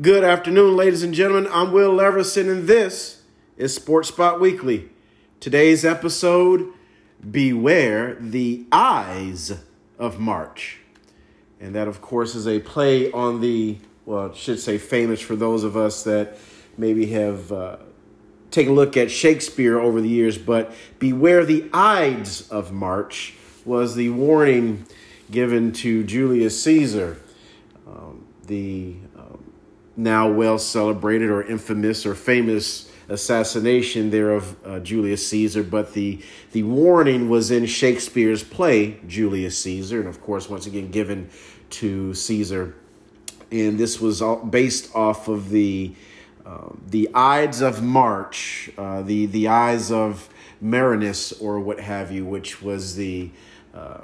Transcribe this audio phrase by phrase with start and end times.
[0.00, 1.50] Good afternoon, ladies and gentlemen.
[1.52, 3.20] I'm Will Leverson, and this
[3.58, 4.88] is Sports Spot Weekly.
[5.40, 6.72] Today's episode
[7.28, 9.52] Beware the Eyes
[9.98, 10.78] of March.
[11.60, 13.76] And that, of course, is a play on the,
[14.06, 16.38] well, I should say famous for those of us that
[16.78, 17.76] maybe have uh,
[18.50, 23.34] taken a look at Shakespeare over the years, but Beware the Ides of March
[23.66, 24.86] was the warning
[25.30, 27.20] given to Julius Caesar.
[27.86, 28.94] Um, the
[29.96, 36.20] now well celebrated or infamous or famous assassination there of uh, Julius Caesar, but the
[36.52, 41.28] the warning was in Shakespeare's play Julius Caesar, and of course, once again given
[41.70, 42.74] to Caesar,
[43.50, 45.92] and this was all based off of the
[46.46, 50.28] um, the Ides of March, uh, the the Ides of
[50.60, 53.30] Marinus or what have you, which was the
[53.74, 54.02] uh,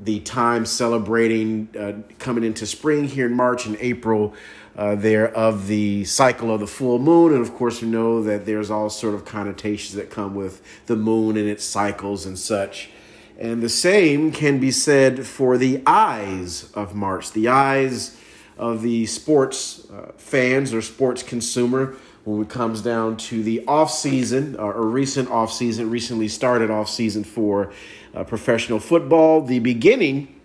[0.00, 4.34] the time celebrating uh, coming into spring here in March and April
[4.76, 7.32] uh, there of the cycle of the full moon.
[7.32, 10.96] And of course, we know that there's all sort of connotations that come with the
[10.96, 12.90] moon and its cycles and such.
[13.38, 18.16] And the same can be said for the eyes of March, the eyes
[18.58, 23.90] of the sports uh, fans or sports consumer when it comes down to the off
[23.90, 27.72] season or, or recent off season, recently started off season for
[28.14, 29.42] uh, professional football.
[29.42, 30.35] The beginning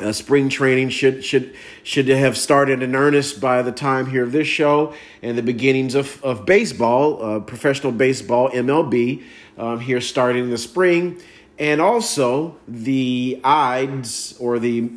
[0.00, 4.32] uh, spring training should should should have started in earnest by the time here of
[4.32, 9.22] this show and the beginnings of of baseball, uh, professional baseball, MLB,
[9.56, 11.20] um, here starting in the spring,
[11.58, 14.90] and also the Ides or the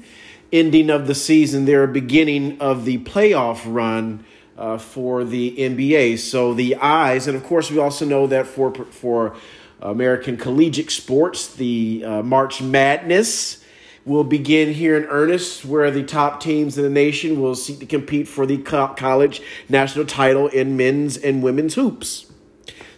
[0.52, 4.26] ending of the season, their beginning of the playoff run.
[4.58, 8.74] Uh, for the NBA, so the eyes, and of course, we also know that for
[8.74, 9.38] for
[9.82, 13.64] American collegiate sports, the uh, March Madness
[14.10, 17.86] will begin here in earnest, where the top teams in the nation will seek to
[17.86, 22.26] compete for the college national title in men's and women's hoops.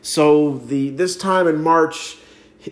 [0.01, 2.17] So the this time in March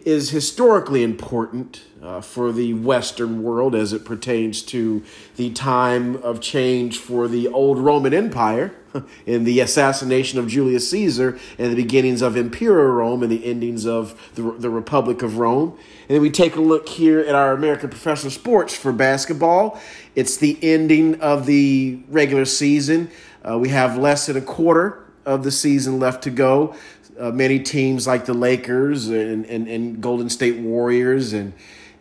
[0.06, 5.04] is historically important uh, for the Western world as it pertains to
[5.36, 8.74] the time of change for the old Roman Empire
[9.26, 13.86] in the assassination of Julius Caesar and the beginnings of Imperial Rome and the endings
[13.86, 15.78] of the, the Republic of Rome.
[16.08, 19.80] And then we take a look here at our American professional sports for basketball.
[20.16, 23.12] It's the ending of the regular season.
[23.48, 26.76] Uh, we have less than a quarter of the season left to go.
[27.20, 31.54] Uh, many teams like the Lakers and, and, and Golden State Warriors and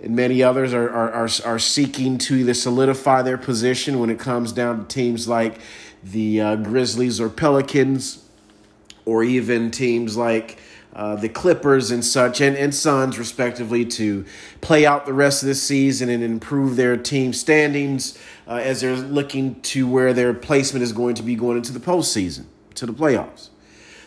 [0.02, 4.18] and many others are, are, are, are seeking to either solidify their position when it
[4.18, 5.58] comes down to teams like
[6.02, 8.24] the uh, Grizzlies or Pelicans,
[9.04, 10.58] or even teams like
[10.94, 14.24] uh, the Clippers and such, and, and Suns, respectively, to
[14.60, 18.96] play out the rest of the season and improve their team standings uh, as they're
[18.96, 22.44] looking to where their placement is going to be going into the postseason,
[22.74, 23.48] to the playoffs.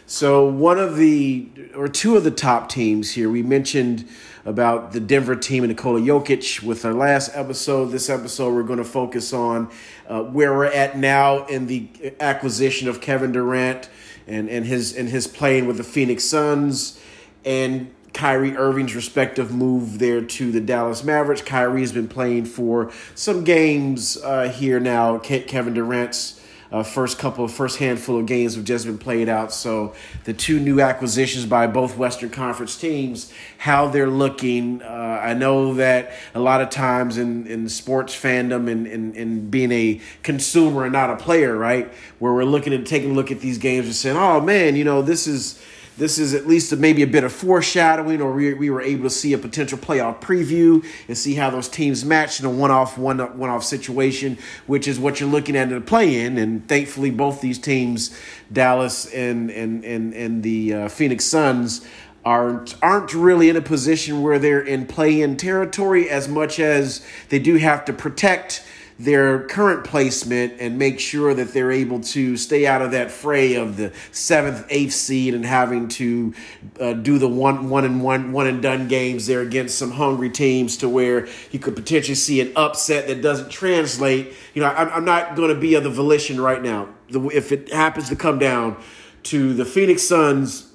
[0.05, 4.05] So, one of the, or two of the top teams here, we mentioned
[4.45, 7.85] about the Denver team and Nikola Jokic with our last episode.
[7.85, 9.69] This episode, we're going to focus on
[10.07, 11.87] uh, where we're at now in the
[12.19, 13.89] acquisition of Kevin Durant
[14.27, 16.99] and, and his and his playing with the Phoenix Suns
[17.45, 21.41] and Kyrie Irving's respective move there to the Dallas Mavericks.
[21.41, 25.17] Kyrie's been playing for some games uh, here now.
[25.19, 26.40] Kevin Durant's
[26.71, 29.51] uh, first couple of first handful of games have just been played out.
[29.51, 29.93] So
[30.23, 34.81] the two new acquisitions by both Western Conference teams, how they're looking.
[34.81, 39.51] Uh, I know that a lot of times in, in sports fandom and, and, and
[39.51, 43.31] being a consumer and not a player, right, where we're looking and taking a look
[43.31, 45.61] at these games and saying, oh man, you know, this is
[45.97, 49.09] this is at least maybe a bit of foreshadowing, or we, we were able to
[49.09, 53.19] see a potential playoff preview and see how those teams match in a one-off one
[53.37, 54.37] one-off situation,
[54.67, 56.37] which is what you're looking at in the play-in.
[56.37, 58.17] And thankfully, both these teams,
[58.51, 61.85] Dallas and and and and the uh, Phoenix Suns,
[62.23, 67.39] aren't aren't really in a position where they're in play-in territory as much as they
[67.39, 68.63] do have to protect
[69.03, 73.55] their current placement and make sure that they're able to stay out of that fray
[73.55, 76.33] of the seventh, eighth seed and having to
[76.79, 80.29] uh, do the one, one and one, one and done games there against some hungry
[80.29, 84.33] teams to where you could potentially see an upset that doesn't translate.
[84.53, 86.89] You know, I'm, I'm not going to be of the volition right now.
[87.09, 88.81] The, if it happens to come down
[89.23, 90.71] to the Phoenix Suns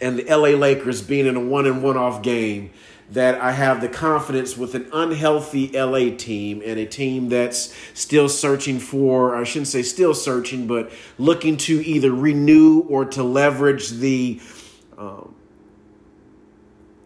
[0.00, 2.70] and the LA Lakers being in a one and one off game
[3.14, 8.28] that I have the confidence with an unhealthy LA team and a team that's still
[8.28, 13.90] searching for, I shouldn't say still searching, but looking to either renew or to leverage
[13.90, 14.40] the
[14.98, 15.32] um,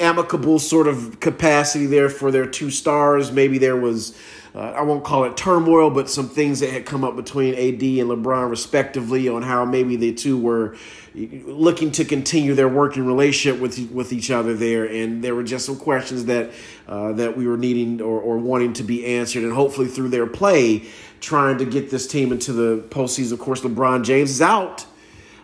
[0.01, 3.31] amicable sort of capacity there for their two stars.
[3.31, 4.19] Maybe there was,
[4.55, 7.83] uh, I won't call it turmoil, but some things that had come up between AD
[7.83, 10.77] and LeBron, respectively, on how maybe the two were
[11.15, 15.67] looking to continue their working relationship with with each other there, and there were just
[15.67, 16.51] some questions that
[16.87, 20.27] uh, that we were needing or, or wanting to be answered, and hopefully through their
[20.27, 20.85] play,
[21.21, 23.33] trying to get this team into the postseason.
[23.33, 24.87] Of course, LeBron James is out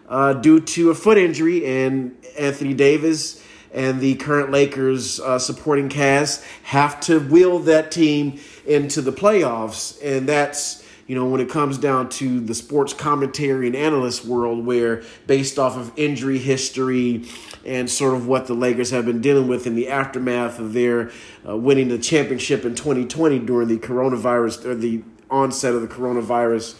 [0.08, 3.42] uh, due to a foot injury, and Anthony Davis
[3.72, 9.98] and the current Lakers uh, supporting cast have to wheel that team into the playoffs,
[10.02, 14.64] and that's you know, when it comes down to the sports commentary and analyst world,
[14.64, 17.26] where based off of injury history
[17.64, 21.10] and sort of what the Lakers have been dealing with in the aftermath of their
[21.46, 26.76] uh, winning the championship in 2020 during the coronavirus or the onset of the coronavirus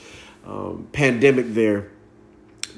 [0.46, 1.90] um, pandemic, there,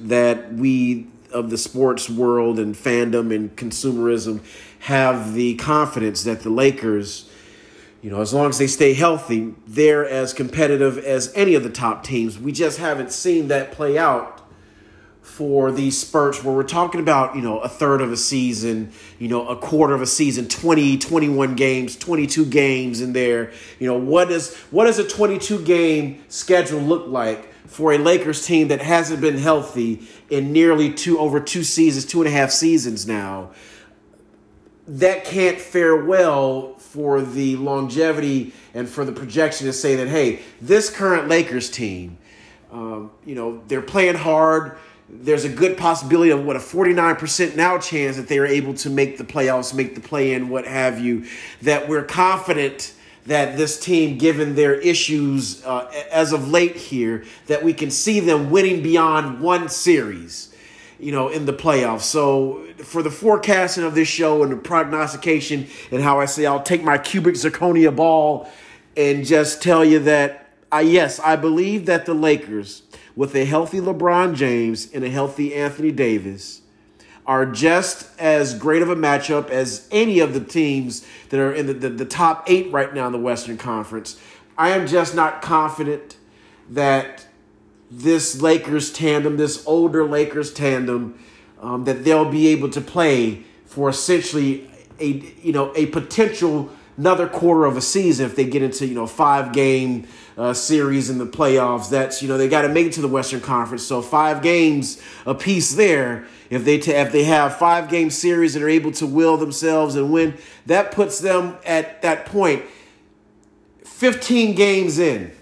[0.01, 4.41] that we of the sports world and fandom and consumerism
[4.81, 7.29] have the confidence that the Lakers
[8.03, 11.71] you know, as long as they stay healthy, they're as competitive as any of the
[11.71, 12.39] top teams.
[12.39, 14.37] We just haven't seen that play out
[15.27, 19.29] for these spurts where we're talking about, you know, a third of a season, you
[19.29, 23.53] know, a quarter of a season, 20, 21 games, 22 games in there.
[23.79, 28.47] You know, what does what does a 22 game schedule look like for a Lakers
[28.47, 32.51] team that hasn't been healthy in nearly two over two seasons, two and a half
[32.51, 33.51] seasons now?
[34.87, 40.41] That can't fare well for the longevity and for the projection to say that, hey,
[40.63, 42.17] this current Lakers team,
[42.73, 44.79] um, you know, they're playing hard.
[45.11, 48.89] There's a good possibility of what a 49% now chance that they are able to
[48.89, 51.27] make the playoffs, make the play in, what have you.
[51.61, 52.95] That we're confident
[53.27, 58.21] that this team, given their issues uh, as of late here, that we can see
[58.21, 60.56] them winning beyond one series
[60.99, 62.03] you know, in the playoffs.
[62.03, 66.63] So for the forecasting of this show and the prognostication and how I say I'll
[66.63, 68.49] take my cubic zirconia ball
[68.97, 72.83] and just tell you that I yes, I believe that the Lakers
[73.15, 76.63] with a healthy LeBron James and a healthy Anthony Davis
[77.27, 81.67] are just as great of a matchup as any of the teams that are in
[81.67, 84.21] the, the, the top eight right now in the Western Conference.
[84.57, 86.17] I am just not confident
[86.71, 87.26] that
[87.97, 91.19] this Lakers tandem, this older Lakers tandem,
[91.61, 94.71] um, that they'll be able to play for essentially
[95.01, 95.07] a
[95.43, 99.07] you know a potential another quarter of a season if they get into you know
[99.07, 100.07] five game
[100.37, 101.89] uh, series in the playoffs.
[101.89, 105.03] That's you know they got to make it to the Western Conference, so five games
[105.25, 106.27] a piece there.
[106.51, 109.97] If they t- if they have five game series and are able to will themselves
[109.97, 112.63] and win, that puts them at that point.
[113.85, 115.33] 15 games in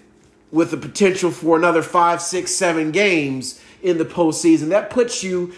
[0.55, 4.69] with the potential for another five, six, seven games in the postseason.
[4.69, 5.53] That puts you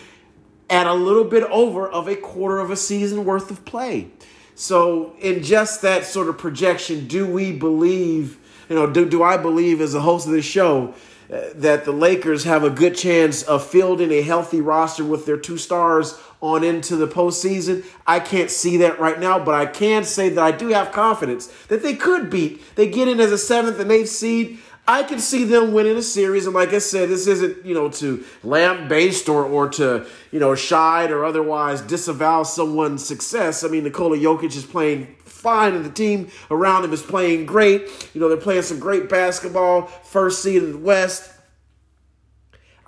[0.71, 4.09] at a little bit over of a quarter of a season worth of play.
[4.55, 8.39] So, in just that sort of projection, do we believe,
[8.69, 10.95] you know, do, do I believe as a host of this show
[11.31, 15.37] uh, that the Lakers have a good chance of fielding a healthy roster with their
[15.37, 17.85] two stars on into the postseason?
[18.07, 21.45] I can't see that right now, but I can say that I do have confidence
[21.67, 22.75] that they could beat.
[22.75, 24.57] They get in as a seventh and eighth seed.
[24.89, 27.89] I can see them winning a series, and like I said, this isn't you know
[27.89, 33.65] to lamb based or or to you know shide or otherwise disavow someone's success.
[33.65, 38.09] I mean, Nikola Jokic is playing fine, and the team around him is playing great.
[38.13, 41.33] You know, they're playing some great basketball, first seed in the West.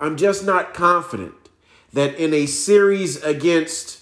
[0.00, 1.34] I'm just not confident
[1.92, 3.99] that in a series against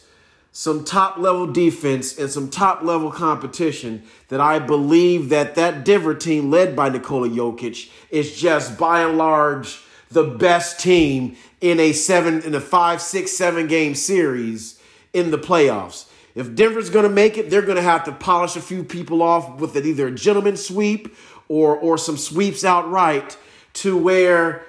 [0.59, 6.17] some top level defense and some top level competition that I believe that that Denver
[6.17, 11.93] team led by Nikola Jokic is just by and large the best team in a
[11.93, 16.09] seven in a five, six, seven game series in the playoffs.
[16.35, 19.23] If Denver's going to make it, they're going to have to polish a few people
[19.23, 21.15] off with either a gentleman sweep
[21.47, 23.39] or or some sweeps outright
[23.75, 24.67] to where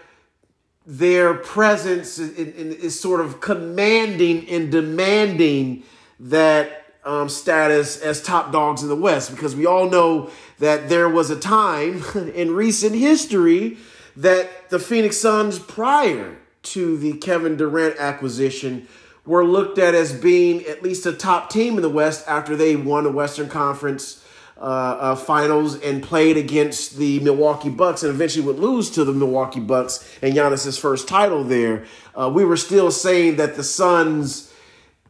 [0.90, 5.84] their presence is, sort of commanding and demanding
[6.20, 11.08] that um, status as top dogs in the West because we all know that there
[11.08, 12.04] was a time
[12.34, 13.78] in recent history
[14.18, 18.88] that the Phoenix Suns, prior to the Kevin Durant acquisition,
[19.28, 22.76] were looked at as being at least a top team in the West after they
[22.76, 24.19] won the Western Conference
[24.60, 29.14] uh, uh, finals and played against the Milwaukee Bucks and eventually would lose to the
[29.14, 31.86] Milwaukee Bucks and Giannis's first title there.
[32.14, 34.54] Uh, we were still saying that the Suns,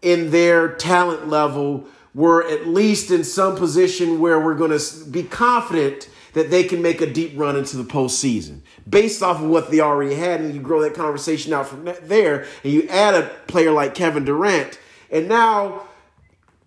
[0.03, 5.24] in their talent level, were at least in some position where we're going to be
[5.24, 9.72] confident that they can make a deep run into the postseason based off of what
[9.72, 10.41] they already had.
[10.41, 14.25] And you grow that conversation out from there and you add a player like Kevin
[14.25, 14.79] Durant.
[15.10, 15.88] And now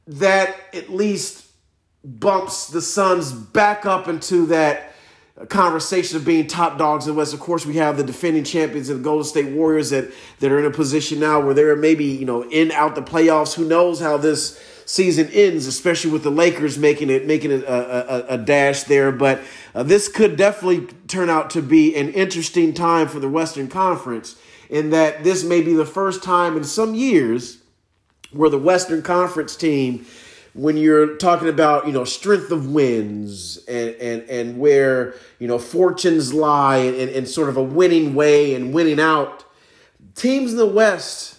[0.08, 1.41] that at least
[2.04, 4.92] bumps the Suns back up into that
[5.48, 7.32] conversation of being top dogs in the West.
[7.32, 10.58] Of course, we have the defending champions and the Golden State Warriors that, that are
[10.58, 13.54] in a position now where they're maybe, you know, in out the playoffs.
[13.54, 18.32] Who knows how this season ends, especially with the Lakers making it making it a,
[18.32, 19.10] a, a dash there.
[19.10, 19.40] But
[19.74, 24.36] uh, this could definitely turn out to be an interesting time for the Western Conference
[24.68, 27.58] in that this may be the first time in some years
[28.32, 30.06] where the Western Conference team
[30.54, 35.58] when you're talking about you know strength of winds and and and where you know
[35.58, 39.44] fortunes lie and, and sort of a winning way and winning out
[40.14, 41.38] teams in the west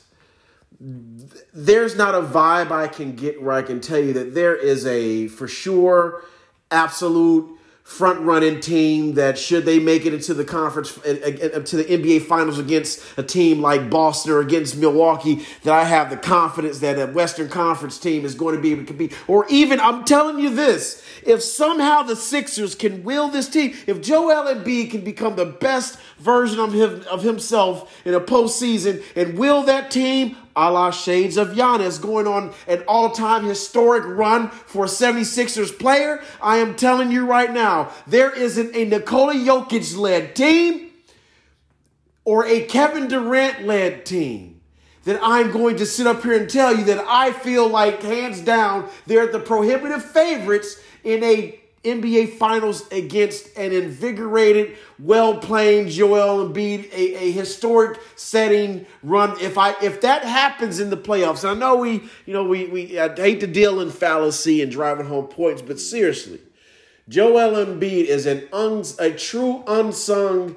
[1.53, 4.85] there's not a vibe i can get where i can tell you that there is
[4.87, 6.23] a for sure
[6.71, 11.75] absolute front running team that should they make it into the conference uh, uh, to
[11.75, 16.15] the NBA finals against a team like Boston or against Milwaukee that I have the
[16.15, 19.13] confidence that a Western Conference team is going to be able to compete.
[19.27, 24.01] Or even I'm telling you this if somehow the Sixers can will this team if
[24.01, 29.37] Joel Embiid can become the best version of him of himself in a postseason and
[29.37, 34.49] will that team a la Shades of Giannis, going on an all time historic run
[34.49, 36.21] for a 76ers player.
[36.41, 40.91] I am telling you right now, there isn't a Nikola Jokic led team
[42.25, 44.61] or a Kevin Durant led team
[45.03, 48.39] that I'm going to sit up here and tell you that I feel like, hands
[48.39, 56.89] down, they're the prohibitive favorites in a NBA Finals against an invigorated, well-playing Joel Embiid,
[56.93, 59.37] a, a historic setting run.
[59.41, 62.99] If I if that happens in the playoffs, I know we you know we we
[62.99, 66.39] I hate to deal in fallacy and driving home points, but seriously,
[67.09, 70.55] Joel Embiid is an uns, a true unsung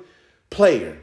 [0.50, 0.98] player.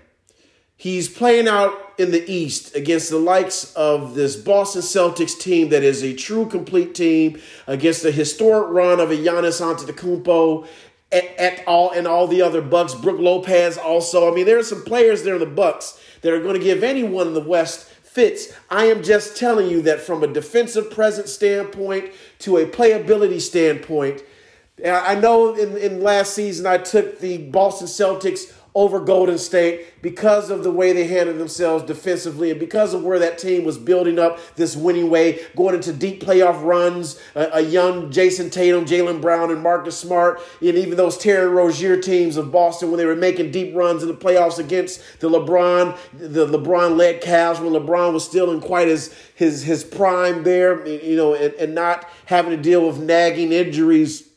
[0.78, 5.84] He's playing out in the East against the likes of this Boston Celtics team that
[5.84, 10.68] is a true complete team against the historic run of a Giannis Antetokounmpo
[11.12, 11.92] at, et al.
[11.92, 12.96] and all the other Bucks.
[12.96, 14.32] Brook Lopez also.
[14.32, 16.84] I mean, there are some players there in the Bucks that are going to give
[16.84, 18.54] anyone in the West fits.
[18.70, 24.24] I am just telling you that from a defensive presence standpoint to a playability standpoint,
[24.84, 30.50] I know in, in last season I took the Boston Celtics over Golden State because
[30.50, 34.18] of the way they handled themselves defensively and because of where that team was building
[34.18, 37.20] up this winning way, going into deep playoff runs.
[37.36, 41.98] A, a young Jayson Tatum, Jaylen Brown, and Marcus Smart, and even those Terry Rozier
[42.02, 45.98] teams of Boston when they were making deep runs in the playoffs against the LeBron,
[46.14, 51.16] the LeBron-led Cavs when LeBron was still in quite his his his prime there, you
[51.16, 54.28] know, and, and not having to deal with nagging injuries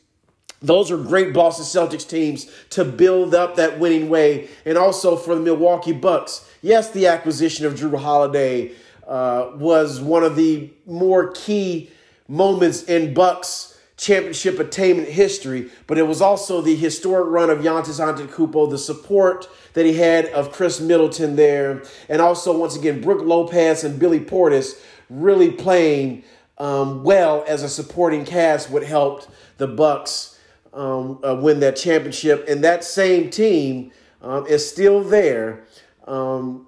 [0.61, 4.49] those are great Boston Celtics teams to build up that winning way.
[4.65, 6.49] And also for the Milwaukee Bucks.
[6.61, 8.71] Yes, the acquisition of Jrue Holiday
[9.07, 11.91] uh, was one of the more key
[12.27, 17.99] moments in Bucks championship attainment history, but it was also the historic run of Giannis
[17.99, 23.21] Antetokounmpo, the support that he had of Khris Middleton there, and also once again Brook
[23.23, 26.23] Lopez and Billy Portis really playing
[26.59, 30.36] um, well as a supporting cast, what helped the Bucks
[30.73, 32.45] um, uh, win that championship.
[32.47, 35.65] And that same team um, is still there.
[36.05, 36.67] Um,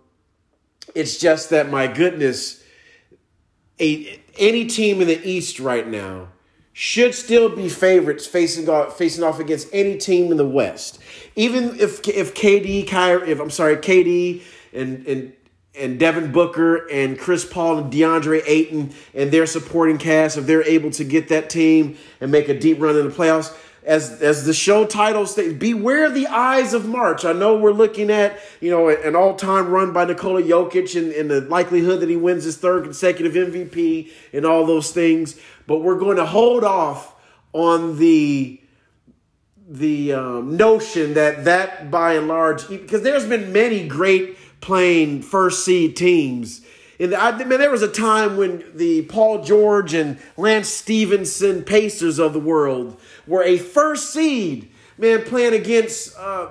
[0.96, 2.64] it's just that, my goodness,
[3.80, 6.30] a, any team in the East right now
[6.74, 11.00] should still be favorites facing off, facing off against any team in the West.
[11.36, 14.42] Even if if KD, Kyrie, if I'm sorry, KD
[14.74, 15.34] and and
[15.78, 20.64] and Devin Booker and Chris Paul and DeAndre Ayton and their supporting cast, if they're
[20.64, 24.46] able to get that team and make a deep run in the playoffs, as as
[24.46, 27.26] the show title states, beware the eyes of March.
[27.26, 31.12] I know we're looking at you know an all time run by Nikola Jokic and,
[31.12, 35.80] and the likelihood that he wins his third consecutive MVP and all those things, but
[35.80, 37.16] we're going to hold off
[37.54, 38.62] on the
[39.68, 45.64] the um, notion that that by and large because there's been many great playing first
[45.64, 46.62] seed teams.
[47.00, 52.20] And I, mean, there was a time when the Paul George and Lance Stephenson Pacers
[52.20, 56.50] of the world were a first seed, man, playing against uh,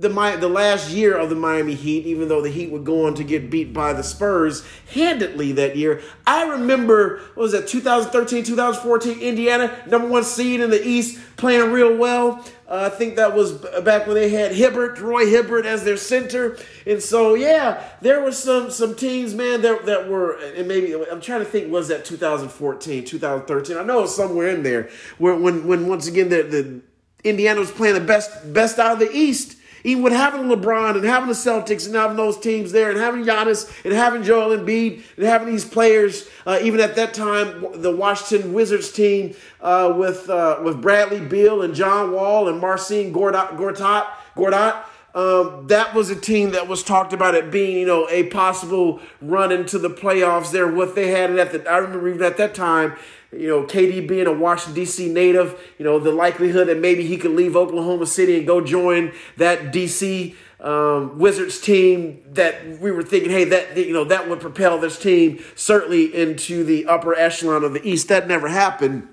[0.00, 3.14] the the last year of the Miami Heat, even though the Heat would go on
[3.16, 6.00] to get beat by the Spurs handedly that year.
[6.26, 11.72] I remember, what was that, 2013, 2014, Indiana, number one seed in the East, playing
[11.72, 12.44] real well.
[12.70, 16.56] Uh, I think that was back when they had Hibbert, Roy Hibbert as their center.
[16.86, 21.20] And so, yeah, there were some some teams, man, that, that were, and maybe, I'm
[21.20, 23.76] trying to think, was that 2014, 2013?
[23.76, 26.80] I know it was somewhere in there where when, when once again, the, the
[27.24, 31.04] Indiana was playing the best, best out of the East even with having LeBron and
[31.04, 35.02] having the Celtics and having those teams there and having Giannis and having Joel Embiid
[35.16, 40.28] and having these players, uh, even at that time, the Washington Wizards team uh, with
[40.28, 44.84] uh, with Bradley Beal and John Wall and Marcin Gortat, Gortat
[45.14, 49.00] um, that was a team that was talked about it being, you know, a possible
[49.20, 50.52] run into the playoffs.
[50.52, 52.94] There, what they had at the, I remember even at that time,
[53.32, 55.08] you know, KD being a Washington D.C.
[55.12, 59.12] native, you know, the likelihood that maybe he could leave Oklahoma City and go join
[59.36, 60.34] that D.C.
[60.58, 64.98] Um, Wizards team that we were thinking, hey, that you know that would propel this
[64.98, 68.08] team certainly into the upper echelon of the East.
[68.08, 69.08] That never happened.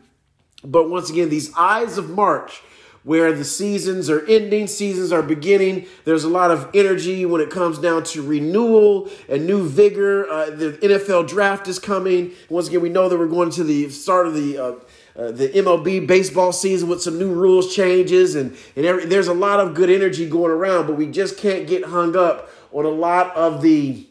[0.63, 2.61] But once again, these eyes of March
[3.03, 5.85] where the seasons are ending, seasons are beginning.
[6.05, 10.29] There's a lot of energy when it comes down to renewal and new vigor.
[10.29, 12.31] Uh, the NFL draft is coming.
[12.49, 14.75] Once again, we know that we're going to the start of the uh,
[15.17, 19.33] uh, the MLB baseball season with some new rules changes, and and every, there's a
[19.33, 20.85] lot of good energy going around.
[20.85, 24.07] But we just can't get hung up on a lot of the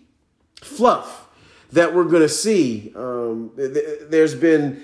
[0.62, 1.28] fluff
[1.72, 2.92] that we're going to see.
[2.96, 4.82] Um, th- there's been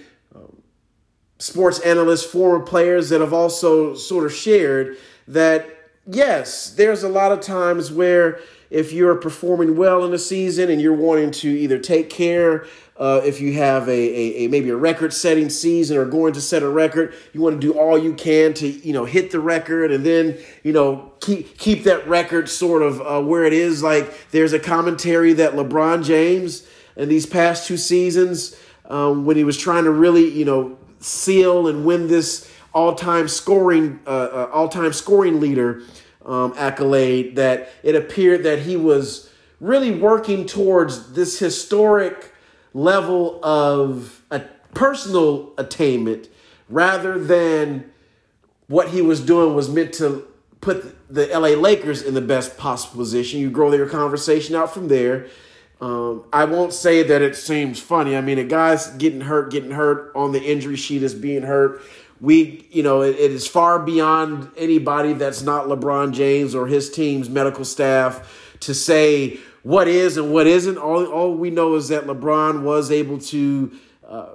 [1.42, 4.96] sports analysts, former players that have also sort of shared
[5.26, 5.68] that
[6.06, 8.38] yes, there's a lot of times where
[8.70, 12.64] if you're performing well in the season and you're wanting to either take care,
[12.96, 16.40] uh, if you have a, a, a maybe a record setting season or going to
[16.40, 19.40] set a record, you want to do all you can to you know hit the
[19.40, 23.82] record and then you know keep keep that record sort of uh, where it is.
[23.82, 28.56] Like there's a commentary that LeBron James in these past two seasons.
[28.84, 34.00] Um, when he was trying to really, you know, seal and win this all-time scoring
[34.06, 35.82] uh, uh, all-time scoring leader
[36.24, 39.30] um, accolade that it appeared that he was
[39.60, 42.32] really working towards this historic
[42.74, 44.40] level of a
[44.74, 46.28] personal attainment
[46.68, 47.90] rather than
[48.66, 50.26] what he was doing was meant to
[50.60, 53.40] put the LA Lakers in the best possible position.
[53.40, 55.26] You grow their conversation out from there.
[55.82, 58.16] Um, I won't say that it seems funny.
[58.16, 61.82] I mean, a guy's getting hurt, getting hurt on the injury sheet is being hurt.
[62.20, 66.88] We, you know, it, it is far beyond anybody that's not LeBron James or his
[66.88, 70.78] team's medical staff to say what is and what isn't.
[70.78, 74.34] All, all we know is that LeBron was able to uh,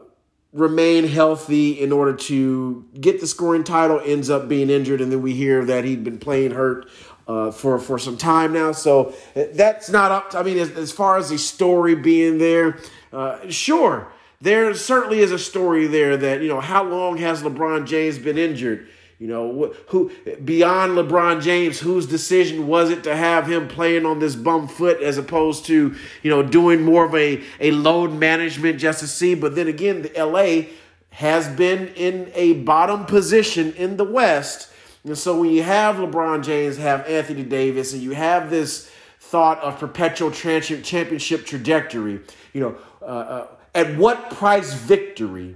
[0.51, 5.21] remain healthy in order to get the scoring title, ends up being injured, and then
[5.21, 6.89] we hear that he'd been playing hurt
[7.27, 8.71] uh, for for some time now.
[8.71, 10.31] So uh, that's not up.
[10.31, 12.79] To, I mean, as, as, far as the story being there,
[13.11, 14.07] uh, sure,
[14.41, 18.37] there certainly is a story there that you know how long has LeBron James been
[18.37, 18.87] injured.
[19.19, 20.11] You know who
[20.45, 25.01] beyond LeBron James, whose decision was it to have him playing on this bum foot
[25.01, 29.33] as opposed to you know doing more of a a load management just to see.
[29.33, 30.69] But then again, the LA
[31.09, 34.71] has been in a bottom position in the West
[35.08, 39.60] and so when you have LeBron James, have Anthony Davis, and you have this thought
[39.60, 42.20] of perpetual championship trajectory,
[42.54, 45.56] you know, uh, uh, at what price victory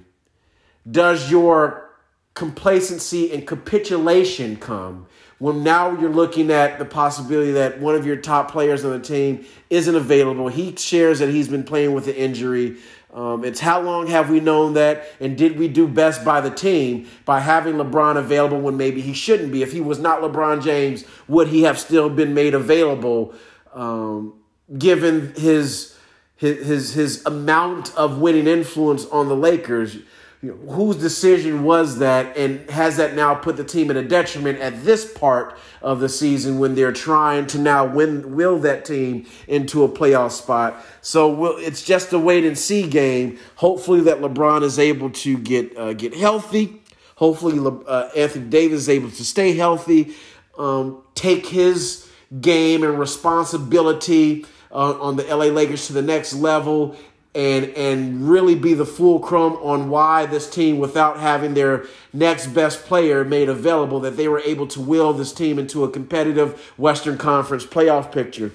[0.89, 1.89] does your
[2.33, 5.05] complacency and capitulation come
[5.39, 8.99] when now you're looking at the possibility that one of your top players on the
[8.99, 10.47] team isn't available?
[10.47, 12.77] He shares that he's been playing with an injury.
[13.13, 16.49] Um, it's how long have we known that, and did we do best by the
[16.49, 19.61] team by having LeBron available when maybe he shouldn't be?
[19.61, 23.33] If he was not LeBron James, would he have still been made available,
[23.73, 24.39] um,
[24.77, 25.97] given his,
[26.37, 29.97] his his his amount of winning influence on the Lakers?
[30.41, 34.03] You know, whose decision was that, and has that now put the team in a
[34.03, 38.83] detriment at this part of the season when they're trying to now win, will that
[38.83, 40.83] team into a playoff spot?
[41.01, 43.37] So we'll, it's just a wait and see game.
[43.55, 46.81] Hopefully that LeBron is able to get uh, get healthy.
[47.15, 50.15] Hopefully uh, Anthony Davis is able to stay healthy,
[50.57, 56.95] um, take his game and responsibility uh, on the LA Lakers to the next level
[57.33, 62.85] and and really be the fulcrum on why this team, without having their next best
[62.85, 67.17] player made available, that they were able to will this team into a competitive Western
[67.17, 68.51] Conference playoff picture.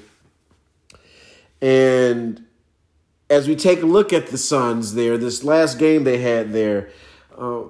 [1.62, 2.45] And
[3.31, 6.91] as we take a look at the Suns there, this last game they had there,
[7.37, 7.62] uh,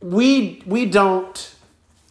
[0.00, 1.54] we we don't,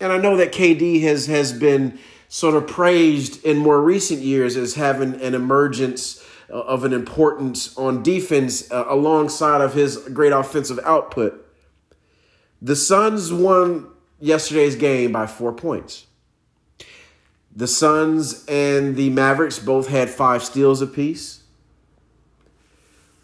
[0.01, 4.55] and I know that KD has has been sort of praised in more recent years
[4.55, 10.79] as having an emergence of an importance on defense uh, alongside of his great offensive
[10.83, 11.45] output.
[12.62, 13.88] The Suns won
[14.19, 16.07] yesterday's game by four points.
[17.55, 21.43] The Suns and the Mavericks both had five steals apiece.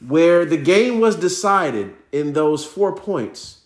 [0.05, 3.61] Where the game was decided in those four points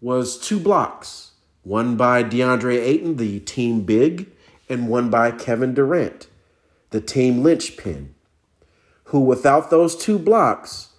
[0.00, 4.30] was two blocks one by DeAndre Ayton, the team big,
[4.68, 6.26] and one by Kevin Durant,
[6.90, 8.14] the team linchpin,
[9.04, 10.90] who without those two blocks,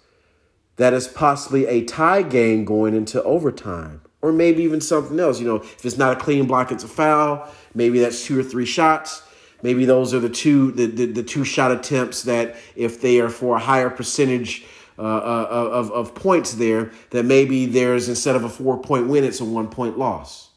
[0.76, 5.40] that is possibly a tie game going into overtime or maybe even something else.
[5.40, 7.48] You know, if it's not a clean block, it's a foul.
[7.74, 9.22] Maybe that's two or three shots.
[9.62, 13.28] Maybe those are the two the, the, the two shot attempts that if they are
[13.28, 14.64] for a higher percentage
[14.98, 19.24] uh, uh, of, of points there, that maybe there's instead of a four point win,
[19.24, 20.50] it's a one point loss.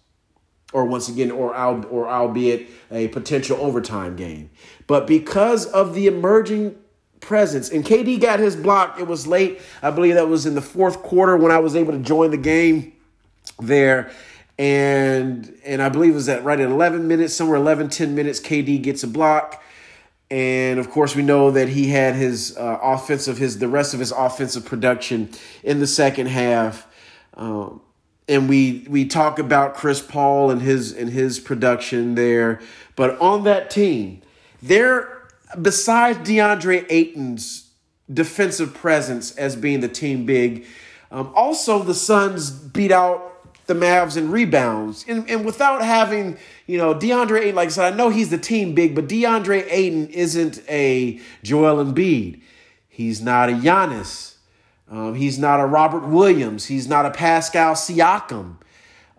[0.72, 4.52] Or once again, or or albeit a potential overtime game.
[4.86, 6.76] But because of the emerging
[7.20, 9.62] presence, and KD got his block, it was late.
[9.82, 12.38] I believe that was in the fourth quarter when I was able to join the
[12.38, 12.94] game
[13.60, 14.12] there
[14.60, 18.42] and and I believe it was at right at 11 minutes, somewhere 11, 10 minutes,
[18.42, 19.64] KD gets a block.
[20.30, 24.02] And of course, we know that he had his uh, offensive, his the rest of
[24.02, 25.30] his offensive production
[25.64, 26.86] in the second half.
[27.36, 27.82] Um,
[28.28, 32.60] and we we talk about Chris Paul and his and his production there,
[32.98, 34.22] but on that team,
[34.62, 35.19] there
[35.62, 37.72] besides DeAndre Ayton's
[38.12, 40.66] defensive presence as being the team big,
[41.12, 43.26] um, also the Suns beat out
[43.68, 45.06] the Mavs in rebounds.
[45.08, 48.38] And, and without having, you know, DeAndre Ayton, like I said, I know he's the
[48.38, 52.42] team big, but DeAndre Ayton isn't a Joel Embiid.
[52.88, 54.36] He's not a Giannis.
[54.90, 56.66] Um, he's not a Robert Williams.
[56.66, 58.56] He's not a Pascal Siakam.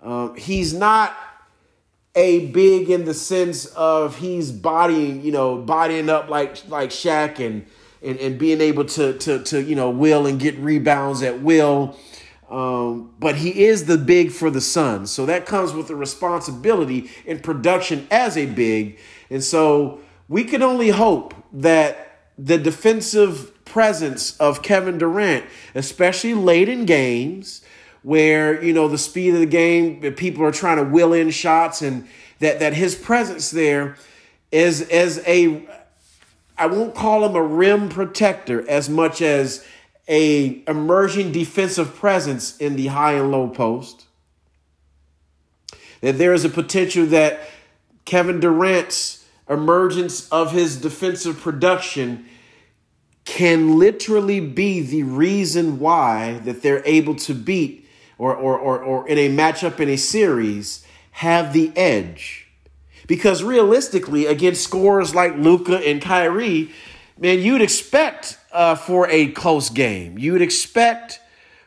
[0.03, 1.17] Um, he's not
[2.15, 7.45] a big in the sense of he's bodying, you know, bodying up like like Shaq
[7.45, 7.67] and
[8.03, 11.97] and, and being able to to to you know will and get rebounds at will
[12.51, 15.11] um, but he is the big for the Suns.
[15.11, 18.99] So that comes with the responsibility in production as a big.
[19.31, 25.45] And so we can only hope that the defensive presence of Kevin Durant,
[25.77, 27.63] especially late in games
[28.03, 31.83] where, you know, the speed of the game, people are trying to will in shots
[31.83, 32.07] and
[32.39, 33.97] that, that his presence there
[34.51, 35.67] is as a,
[36.59, 39.65] I won't call him a rim protector as much as
[40.09, 44.07] a emerging defensive presence in the high and low post.
[46.01, 47.41] That there is a potential that
[48.07, 52.27] Kevin Durant's emergence of his defensive production
[53.25, 57.87] can literally be the reason why that they're able to beat
[58.21, 62.49] or, or, or, or in a matchup in a series have the edge.
[63.07, 66.71] Because realistically, against scorers like Luka and Kyrie,
[67.19, 70.19] man, you'd expect uh, for a close game.
[70.19, 71.19] You would expect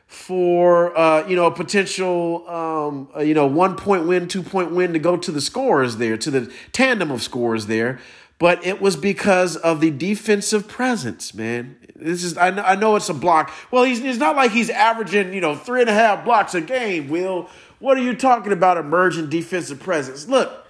[0.05, 4.71] for uh, you know a potential um, uh, you know one point win, two point
[4.71, 7.99] win to go to the scores there, to the tandem of scores there.
[8.39, 11.77] But it was because of the defensive presence, man.
[11.95, 13.51] This is I know, I know it's a block.
[13.71, 16.61] Well, he's it's not like he's averaging you know three and a half blocks a
[16.61, 17.07] game.
[17.07, 18.77] Will, what are you talking about?
[18.77, 20.27] Emerging defensive presence.
[20.27, 20.65] Look,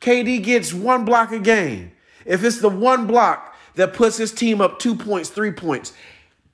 [0.00, 1.92] KD gets one block a game.
[2.24, 5.92] If it's the one block that puts his team up two points, three points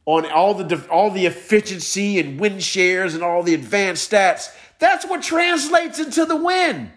[0.08, 4.48] on all the all the efficiency and win shares and all the advanced stats.
[4.78, 6.90] That's what translates into the win.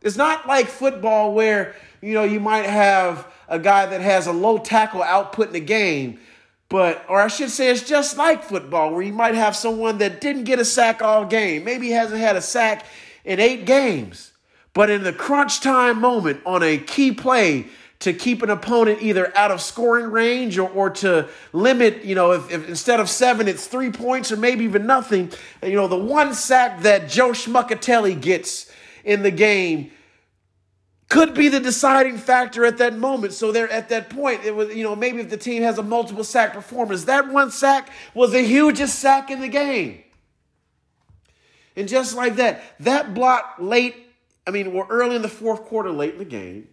[0.00, 4.32] It's not like football where you know you might have a guy that has a
[4.32, 6.18] low tackle output in the game,
[6.68, 10.20] but or I should say it's just like football where you might have someone that
[10.20, 12.86] didn't get a sack all game, maybe hasn't had a sack
[13.24, 14.32] in eight games,
[14.72, 17.66] but in the crunch time moment on a key play
[18.00, 22.32] to keep an opponent either out of scoring range or, or to limit, you know,
[22.32, 25.30] if, if instead of seven, it's three points or maybe even nothing.
[25.62, 28.72] You know, the one sack that Joe Schmuckatelli gets
[29.04, 29.92] in the game
[31.10, 33.34] could be the deciding factor at that moment.
[33.34, 35.82] So there at that point, it was, you know, maybe if the team has a
[35.82, 40.02] multiple sack performance, that one sack was the hugest sack in the game.
[41.76, 43.94] And just like that, that block late,
[44.46, 46.68] I mean, we're early in the fourth quarter, late in the game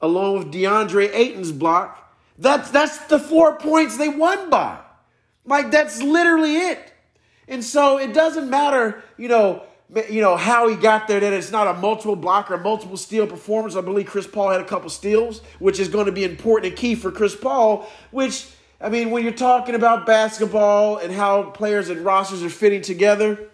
[0.00, 2.14] along with DeAndre Ayton's block.
[2.38, 4.78] That's that's the four points they won by.
[5.44, 6.92] Like that's literally it.
[7.48, 9.64] And so it doesn't matter, you know,
[10.08, 11.20] you know how he got there.
[11.20, 13.76] That it's not a multiple block or multiple steal performance.
[13.76, 16.78] I believe Chris Paul had a couple steals, which is going to be important and
[16.78, 17.88] key for Chris Paul.
[18.10, 18.46] Which
[18.80, 23.48] I mean, when you're talking about basketball and how players and rosters are fitting together,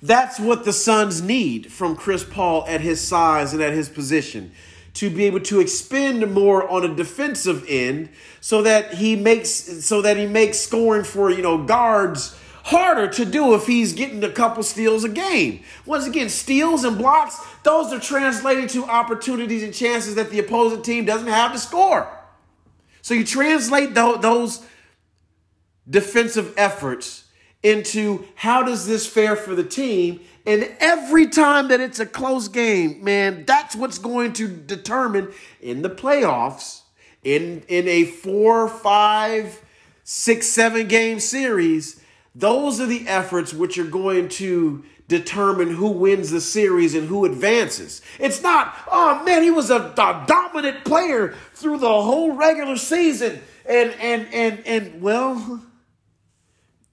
[0.00, 4.52] that's what the Suns need from Chris Paul at his size and at his position
[4.94, 8.10] to be able to expend more on a defensive end
[8.40, 13.24] so that he makes so that he makes scoring for you know guards harder to
[13.24, 15.62] do if he's getting a couple steals a game.
[15.84, 20.82] Once again, steals and blocks, those are translated to opportunities and chances that the opposing
[20.82, 22.08] team doesn't have to score.
[23.02, 24.64] So you translate those
[25.88, 27.24] defensive efforts
[27.62, 30.20] into how does this fare for the team.
[30.46, 35.82] And every time that it's a close game, man, that's what's going to determine in
[35.82, 36.82] the playoffs,
[37.22, 39.62] in, in a four, five,
[40.02, 42.01] six, seven game series,
[42.34, 47.24] those are the efforts which are going to determine who wins the series and who
[47.24, 48.00] advances.
[48.18, 53.40] It's not, oh man, he was a, a dominant player through the whole regular season.
[53.66, 55.62] And and and and well,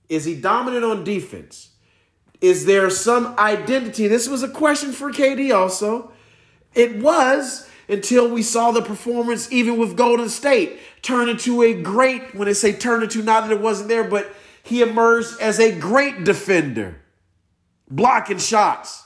[0.09, 1.69] is he dominant on defense?
[2.41, 4.07] Is there some identity?
[4.07, 6.11] This was a question for KD also.
[6.75, 12.35] It was until we saw the performance, even with Golden State, turn into a great,
[12.35, 14.31] when I say turn into, not that it wasn't there, but
[14.69, 17.01] he emerged as a great defender,
[17.89, 19.03] blocking shots.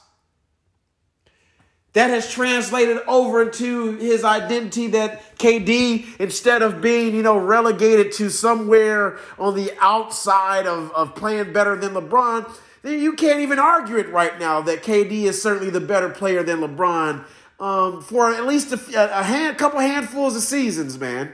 [1.93, 8.11] That has translated over into his identity that KD, instead of being, you know, relegated
[8.13, 12.51] to somewhere on the outside of, of playing better than LeBron,
[12.83, 16.59] you can't even argue it right now that KD is certainly the better player than
[16.59, 17.23] LeBron
[17.59, 21.31] um, for at least a, a hand, couple handfuls of seasons, man.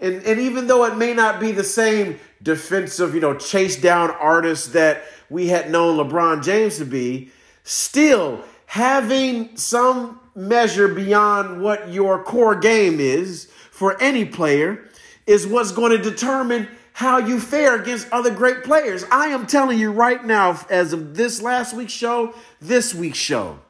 [0.00, 4.10] And, and even though it may not be the same defensive, you know, chase down
[4.10, 7.30] artist that we had known LeBron James to be,
[7.64, 14.88] still having some measure beyond what your core game is for any player
[15.26, 19.04] is what's going to determine how you fare against other great players.
[19.12, 23.60] I am telling you right now, as of this last week's show, this week's show,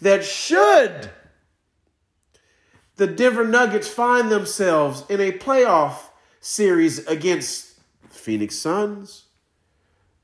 [0.00, 1.10] that should
[2.96, 5.94] the Denver Nuggets find themselves in a playoff
[6.40, 7.71] series against
[8.22, 9.24] Phoenix Suns,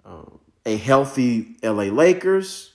[0.04, 0.22] uh,
[0.64, 2.72] a healthy LA Lakers,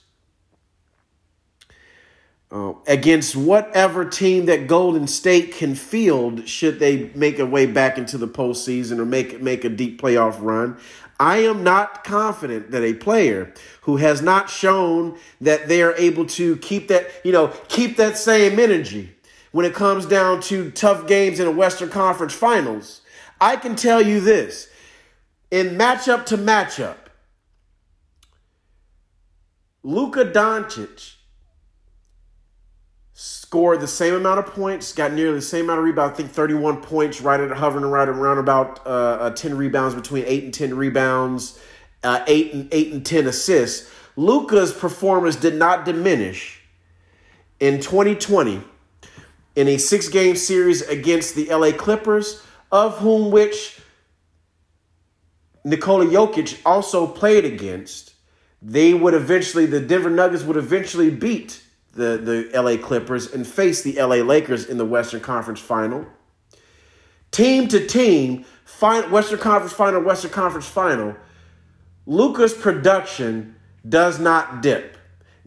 [2.50, 7.98] uh, against whatever team that Golden State can field should they make a way back
[7.98, 10.76] into the postseason or make make a deep playoff run.
[11.18, 16.26] I am not confident that a player who has not shown that they are able
[16.26, 19.14] to keep that, you know, keep that same energy
[19.52, 23.02] when it comes down to tough games in a Western Conference Finals,
[23.40, 24.68] I can tell you this
[25.54, 26.96] in matchup to matchup,
[29.84, 31.14] Luka Doncic
[33.12, 36.14] scored the same amount of points, got nearly the same amount of rebounds.
[36.14, 40.24] I think 31 points, right at hovering right around about uh, uh, 10 rebounds, between
[40.26, 41.60] 8 and 10 rebounds,
[42.02, 43.88] uh, 8 and 8 and 10 assists.
[44.16, 46.62] Luka's performance did not diminish
[47.60, 48.60] in 2020
[49.54, 53.78] in a six game series against the LA Clippers, of whom which
[55.64, 58.14] Nikola Jokic also played against.
[58.60, 62.18] They would eventually, the Denver Nuggets would eventually beat the,
[62.52, 66.06] the LA Clippers and face the LA Lakers in the Western Conference Final.
[67.30, 68.44] Team to team,
[68.80, 71.16] Western Conference Final, Western Conference Final,
[72.06, 73.56] Luka's production
[73.88, 74.96] does not dip.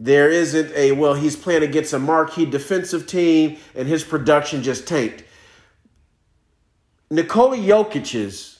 [0.00, 4.86] There isn't a, well, he's playing against a marquee defensive team and his production just
[4.86, 5.24] tanked.
[7.10, 8.57] Nikola Jokic's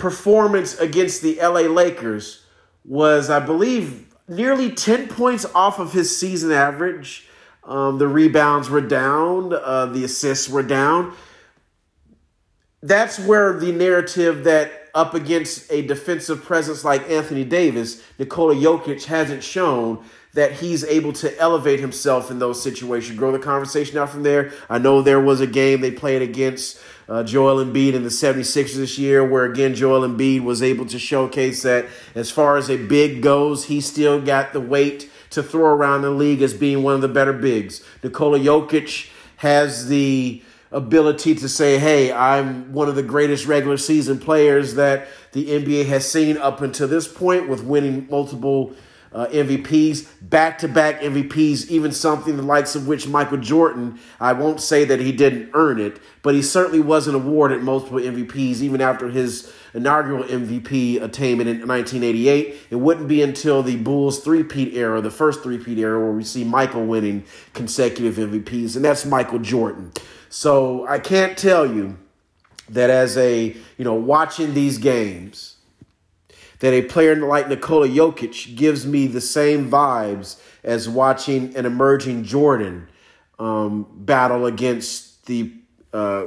[0.00, 2.42] performance against the LA Lakers
[2.84, 7.28] was, I believe, nearly 10 points off of his season average.
[7.64, 11.14] Um, the rebounds were down, uh, the assists were down.
[12.82, 19.04] That's where the narrative that up against a defensive presence like Anthony Davis, Nikola Jokic
[19.04, 23.18] hasn't shown that he's able to elevate himself in those situations.
[23.18, 24.52] Grow the conversation out from there.
[24.70, 28.76] I know there was a game they played against uh, Joel Embiid in the 76ers
[28.76, 32.76] this year, where again Joel Embiid was able to showcase that as far as a
[32.76, 36.94] big goes, he still got the weight to throw around the league as being one
[36.94, 37.84] of the better bigs.
[38.04, 44.20] Nikola Jokic has the ability to say, hey, I'm one of the greatest regular season
[44.20, 48.74] players that the NBA has seen up until this point with winning multiple
[49.12, 54.32] uh, MVPs, back to back MVPs, even something the likes of which Michael Jordan, I
[54.32, 58.80] won't say that he didn't earn it, but he certainly wasn't awarded multiple MVPs even
[58.80, 62.56] after his inaugural MVP attainment in 1988.
[62.70, 66.44] It wouldn't be until the Bulls three-peat era, the first three-peat era, where we see
[66.44, 69.92] Michael winning consecutive MVPs, and that's Michael Jordan.
[70.28, 71.98] So I can't tell you
[72.68, 75.56] that as a, you know, watching these games,
[76.60, 82.24] that a player like Nikola Jokic gives me the same vibes as watching an emerging
[82.24, 82.88] Jordan
[83.38, 85.52] um, battle against the
[85.92, 86.26] uh,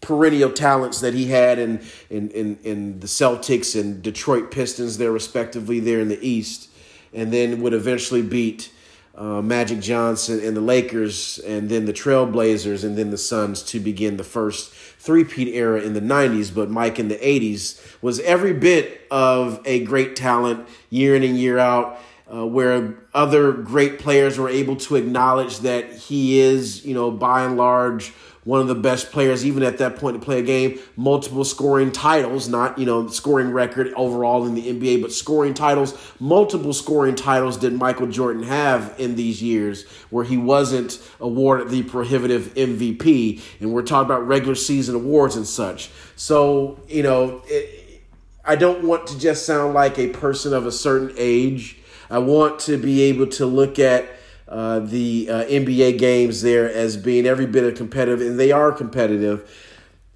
[0.00, 5.10] perennial talents that he had in, in, in, in the Celtics and Detroit Pistons there
[5.10, 6.70] respectively there in the East,
[7.12, 8.72] and then would eventually beat
[9.16, 13.80] uh, Magic Johnson and the Lakers, and then the Trailblazers, and then the Suns to
[13.80, 14.72] begin the first
[15.06, 16.54] three-peat era in the 90s.
[16.54, 21.38] But Mike in the 80s was every bit of a great talent year in and
[21.38, 21.98] year out.
[22.28, 27.44] Uh, where other great players were able to acknowledge that he is, you know, by
[27.44, 28.12] and large,
[28.46, 31.90] one of the best players, even at that point to play a game, multiple scoring
[31.90, 37.16] titles, not, you know, scoring record overall in the NBA, but scoring titles, multiple scoring
[37.16, 43.42] titles did Michael Jordan have in these years where he wasn't awarded the prohibitive MVP.
[43.60, 45.90] And we're talking about regular season awards and such.
[46.14, 48.00] So, you know, it,
[48.44, 51.78] I don't want to just sound like a person of a certain age.
[52.08, 54.08] I want to be able to look at
[54.48, 58.72] uh, the uh, NBA games there as being every bit of competitive, and they are
[58.72, 59.50] competitive.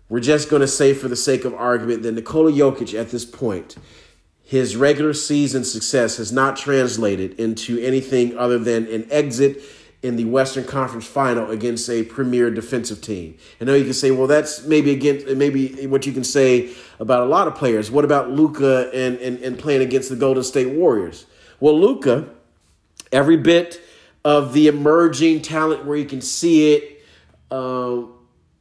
[0.08, 3.24] We're just going to say, for the sake of argument, that Nikola Jokic at this
[3.24, 3.76] point,
[4.42, 9.62] his regular season success has not translated into anything other than an exit
[10.02, 13.36] in the Western Conference Final against a premier defensive team.
[13.60, 17.22] I know you can say, well, that's maybe against maybe what you can say about
[17.22, 17.90] a lot of players.
[17.90, 21.26] What about Luka and, and, and playing against the Golden State Warriors?
[21.60, 22.28] Well, Luka,
[23.12, 23.80] every bit
[24.24, 27.04] of the emerging talent where you can see it.
[27.50, 28.02] Uh,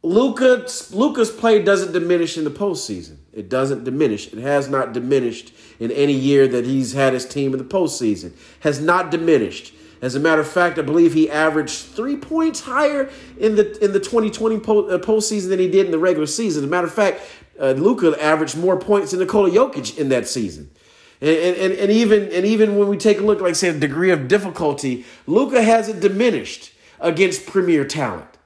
[0.02, 3.18] Luka's Luka's play doesn't diminish in the postseason.
[3.34, 4.32] It doesn't diminish.
[4.32, 8.34] It has not diminished in any year that he's had his team in the postseason.
[8.62, 9.74] Has not diminished.
[10.02, 13.92] As a matter of fact, I believe he averaged three points higher in the in
[13.92, 16.64] the 2020 po- uh, postseason than he did in the regular season.
[16.64, 17.22] As a matter of fact,
[17.60, 20.72] uh, Luka averaged more points than Nikola Jokic in that season.
[21.22, 24.12] And, and, and even and even when we take a look, like say, a degree
[24.12, 28.38] of difficulty, Luka hasn't diminished against premier talent.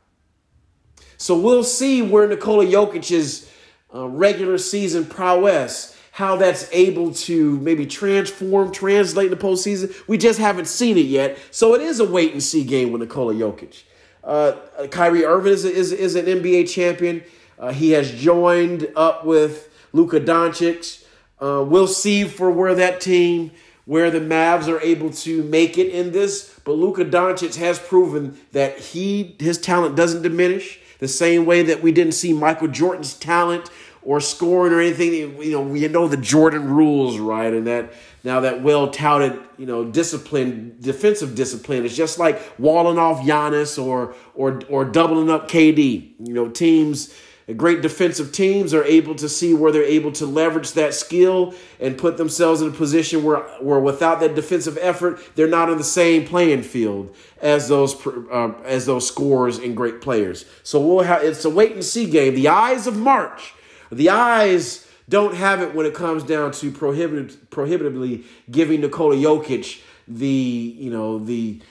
[1.17, 3.49] So we'll see where Nikola Jokic's
[3.93, 9.95] uh, regular season prowess, how that's able to maybe transform, translate in the postseason.
[10.07, 11.37] We just haven't seen it yet.
[11.51, 13.83] So it is a wait and see game with Nikola Jokic.
[14.23, 14.53] Uh,
[14.89, 17.23] Kyrie Irving is, is, is an NBA champion.
[17.59, 21.02] Uh, he has joined up with Luka Doncic.
[21.43, 23.51] Uh, we'll see for where that team,
[23.83, 26.57] where the Mavs are able to make it in this.
[26.63, 31.83] But Luka Doncic has proven that he his talent doesn't diminish the same way that
[31.83, 33.69] we didn't see Michael Jordan's talent
[34.03, 35.13] or scoring or anything.
[35.41, 37.53] You know, we know the Jordan rules, right?
[37.53, 37.91] And that
[38.23, 43.83] now that well touted, you know, discipline, defensive discipline is just like walling off Giannis
[43.83, 46.13] or or or doubling up KD.
[46.25, 47.13] You know, teams
[47.57, 51.97] Great defensive teams are able to see where they're able to leverage that skill and
[51.97, 55.83] put themselves in a position where, where without that defensive effort, they're not on the
[55.83, 60.45] same playing field as those uh, as those scorers and great players.
[60.63, 62.33] So we'll have it's a wait and see game.
[62.33, 63.53] The eyes of March,
[63.91, 69.81] the eyes don't have it when it comes down to prohibitive, prohibitively giving Nikola Jokic
[70.07, 71.61] the you know the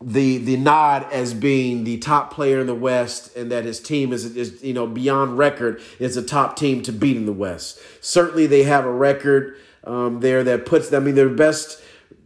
[0.00, 4.12] the the nod as being the top player in the West and that his team
[4.12, 7.80] is is you know beyond record is a top team to beat in the West.
[8.00, 11.02] Certainly, they have a record um, there that puts them.
[11.02, 11.82] I mean, their best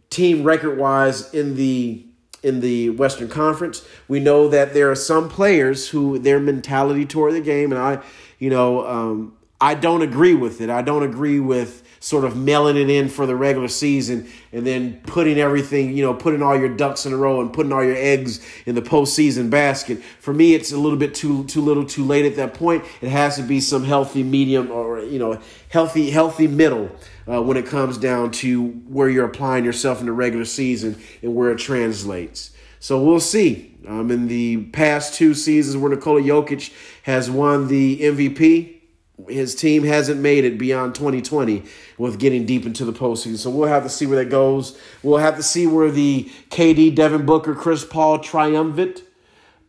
[0.09, 2.05] team record wise in the
[2.43, 3.87] in the Western Conference.
[4.07, 8.03] We know that there are some players who their mentality toward the game, and I,
[8.37, 10.69] you know, um, I don't agree with it.
[10.69, 14.99] I don't agree with sort of mailing it in for the regular season and then
[15.03, 17.95] putting everything, you know, putting all your ducks in a row and putting all your
[17.95, 20.03] eggs in the postseason basket.
[20.19, 22.83] For me, it's a little bit too too little, too late at that point.
[22.99, 25.39] It has to be some healthy medium or you know,
[25.69, 26.91] healthy healthy middle.
[27.25, 31.33] Uh, when it comes down to where you're applying yourself in the regular season and
[31.33, 32.51] where it translates.
[32.81, 33.77] So we'll see.
[33.87, 38.81] Um, in the past two seasons where Nikola Jokic has won the MVP,
[39.27, 41.63] his team hasn't made it beyond 2020
[41.97, 43.37] with getting deep into the postseason.
[43.37, 44.77] So we'll have to see where that goes.
[45.03, 49.03] We'll have to see where the KD, Devin Booker, Chris Paul triumvirate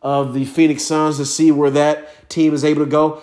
[0.01, 3.21] of the Phoenix Suns to see where that team is able to go.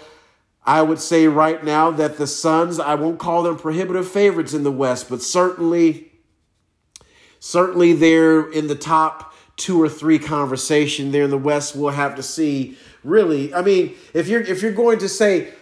[0.64, 4.62] I would say right now that the Suns, I won't call them prohibitive favorites in
[4.62, 6.12] the West, but certainly,
[7.40, 11.74] certainly they're in the top two or three conversation there in the West.
[11.74, 12.76] We'll have to see.
[13.02, 15.52] Really, I mean, if you're if you're going to say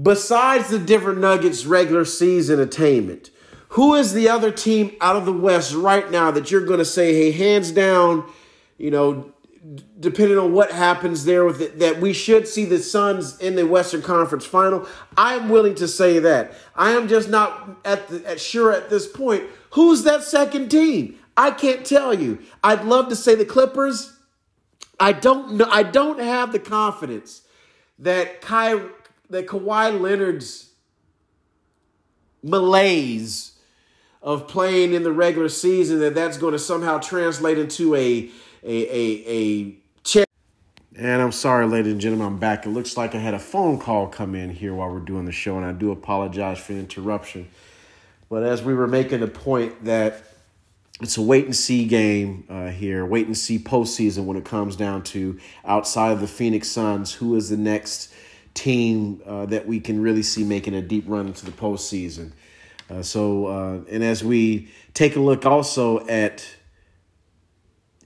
[0.00, 3.30] besides the Denver Nuggets regular season attainment,
[3.70, 6.84] who is the other team out of the West right now that you're going to
[6.84, 8.30] say, hey, hands down,
[8.78, 9.32] you know,
[10.00, 13.66] depending on what happens there with it, that we should see the Suns in the
[13.66, 14.86] Western Conference Final?
[15.16, 16.52] I'm willing to say that.
[16.74, 19.44] I am just not at, the, at sure at this point.
[19.70, 21.18] Who's that second team?
[21.36, 22.40] I can't tell you.
[22.62, 24.18] I'd love to say the Clippers.
[25.00, 25.68] I don't know.
[25.70, 27.42] I don't have the confidence
[27.98, 28.80] that Ky,
[29.32, 30.70] that Kawhi Leonard's
[32.42, 33.52] malaise
[34.20, 38.30] of playing in the regular season that that's going to somehow translate into a
[38.62, 40.26] a a, a chair.
[40.96, 42.66] And I'm sorry, ladies and gentlemen, I'm back.
[42.66, 45.32] It looks like I had a phone call come in here while we're doing the
[45.32, 47.48] show, and I do apologize for the interruption.
[48.28, 50.22] But as we were making the point that
[51.00, 54.76] it's a wait and see game uh, here, wait and see postseason when it comes
[54.76, 58.12] down to outside of the Phoenix Suns, who is the next
[58.54, 62.32] team uh, that we can really see making a deep run into the postseason.
[62.90, 66.46] Uh, so, uh, and as we take a look also at,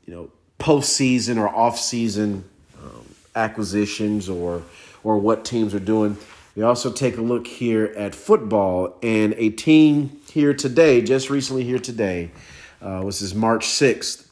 [0.06, 2.44] you know, postseason or off-season
[2.82, 4.62] um, acquisitions or
[5.02, 6.16] or what teams are doing,
[6.56, 11.62] we also take a look here at football and a team here today, just recently
[11.62, 12.30] here today,
[12.80, 14.30] uh, was this March sixth,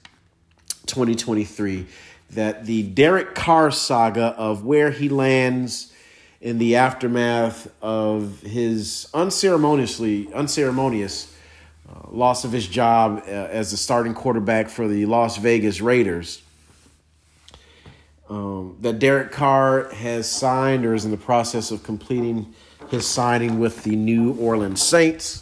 [0.86, 1.86] twenty twenty three,
[2.30, 5.92] that the Derek Carr saga of where he lands
[6.44, 11.34] in the aftermath of his unceremoniously unceremonious
[11.88, 16.42] uh, loss of his job uh, as the starting quarterback for the Las Vegas Raiders.
[18.28, 22.52] Um, that Derek Carr has signed or is in the process of completing
[22.90, 25.40] his signing with the New Orleans Saints.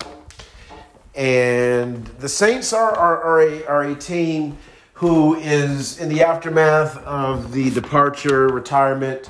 [1.16, 4.56] And the Saints are, are, are, a, are a team
[4.94, 9.28] who is in the aftermath of the departure, retirement,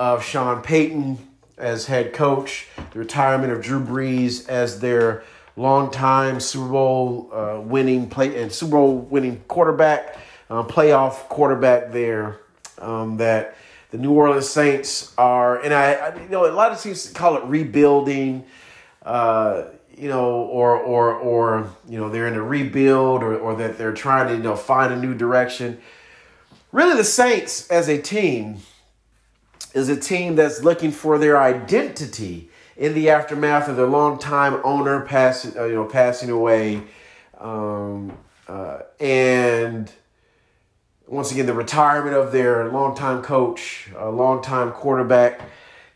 [0.00, 1.18] of Sean Payton
[1.58, 5.24] as head coach, the retirement of Drew Brees as their
[5.58, 10.16] longtime Super Bowl uh, winning play and Super Bowl winning quarterback,
[10.48, 12.40] uh, playoff quarterback there.
[12.78, 13.58] Um, that
[13.90, 17.36] the New Orleans Saints are, and I, I, you know, a lot of teams call
[17.36, 18.46] it rebuilding.
[19.02, 19.64] Uh,
[19.98, 23.92] you know, or or or you know, they're in a rebuild, or or that they're
[23.92, 25.78] trying to you know find a new direction.
[26.72, 28.60] Really, the Saints as a team
[29.74, 35.00] is a team that's looking for their identity in the aftermath of their longtime owner
[35.00, 36.82] passing, uh, you know, passing away,
[37.38, 38.16] um,
[38.48, 39.92] uh, and
[41.06, 45.40] once again the retirement of their longtime coach, a longtime quarterback.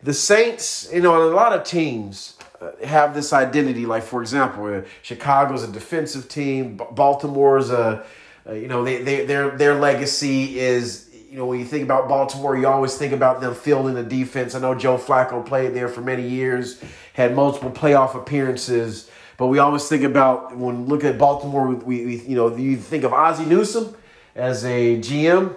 [0.02, 3.86] The Saints, you know, a lot of teams uh, have this identity.
[3.86, 6.80] Like for example, uh, Chicago's a defensive team.
[6.92, 8.04] Baltimore's a,
[8.52, 12.56] you know, they, they their their legacy is you know, when you think about Baltimore,
[12.56, 14.54] you always think about them fielding the defense.
[14.54, 16.80] I know Joe Flacco played there for many years,
[17.12, 22.16] had multiple playoff appearances, but we always think about when look at Baltimore, we, we
[22.20, 23.96] you know, you think of Ozzie Newsome
[24.36, 25.56] as a GM,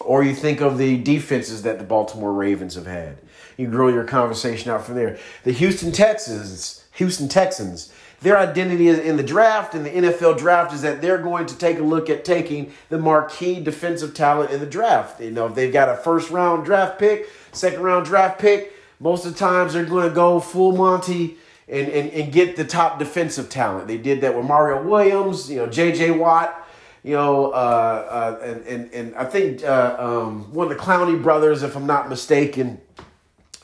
[0.00, 3.18] or you think of the defenses that the Baltimore Ravens have had.
[3.56, 5.16] You grow your conversation out from there.
[5.44, 10.82] The Houston Texans, Houston Texans their identity in the draft, and the NFL draft, is
[10.82, 14.66] that they're going to take a look at taking the marquee defensive talent in the
[14.66, 15.20] draft.
[15.20, 19.24] You know, if they've got a first round draft pick, second round draft pick, most
[19.24, 21.36] of the times they're going to go full Monty
[21.68, 23.86] and, and, and get the top defensive talent.
[23.86, 26.12] They did that with Mario Williams, you know, J.J.
[26.12, 26.66] Watt,
[27.04, 31.22] you know, uh, uh, and, and, and I think uh, um, one of the Clowney
[31.22, 32.80] brothers, if I'm not mistaken.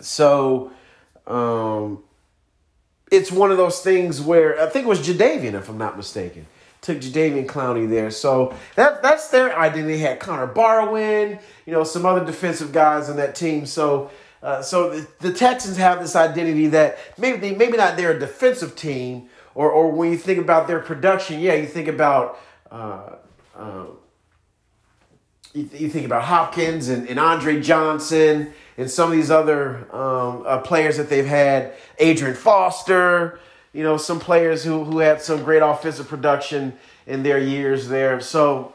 [0.01, 0.71] So,
[1.27, 2.05] um,
[3.15, 6.47] it's one of those things where I think it was Jadeveon, if I'm not mistaken.
[6.83, 8.11] Took Jadeveon Clowney there.
[8.11, 9.95] So that that's their identity.
[9.95, 13.65] They had Connor Barwin, you know, some other defensive guys on that team.
[13.65, 14.11] So
[14.43, 18.21] uh, so the, the, Texans have this identity that maybe they, maybe not they're a
[18.21, 22.39] defensive team, or or when you think about their production, yeah, you think about
[22.71, 23.15] uh,
[23.57, 23.87] uh,
[25.55, 29.87] you, th- you think about Hopkins and, and Andre Johnson and some of these other
[29.95, 33.39] um, uh, players that they've had, Adrian Foster,
[33.73, 38.21] you know, some players who, who had some great offensive production in their years there.
[38.21, 38.75] So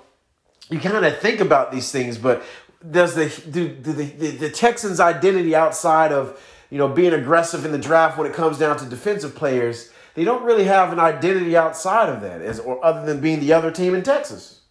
[0.69, 2.43] you kind of think about these things, but
[2.89, 6.39] does the do, do the, the, the Texans' identity outside of
[6.69, 9.91] you know being aggressive in the draft when it comes down to defensive players?
[10.15, 13.53] They don't really have an identity outside of that, as or other than being the
[13.53, 14.61] other team in Texas.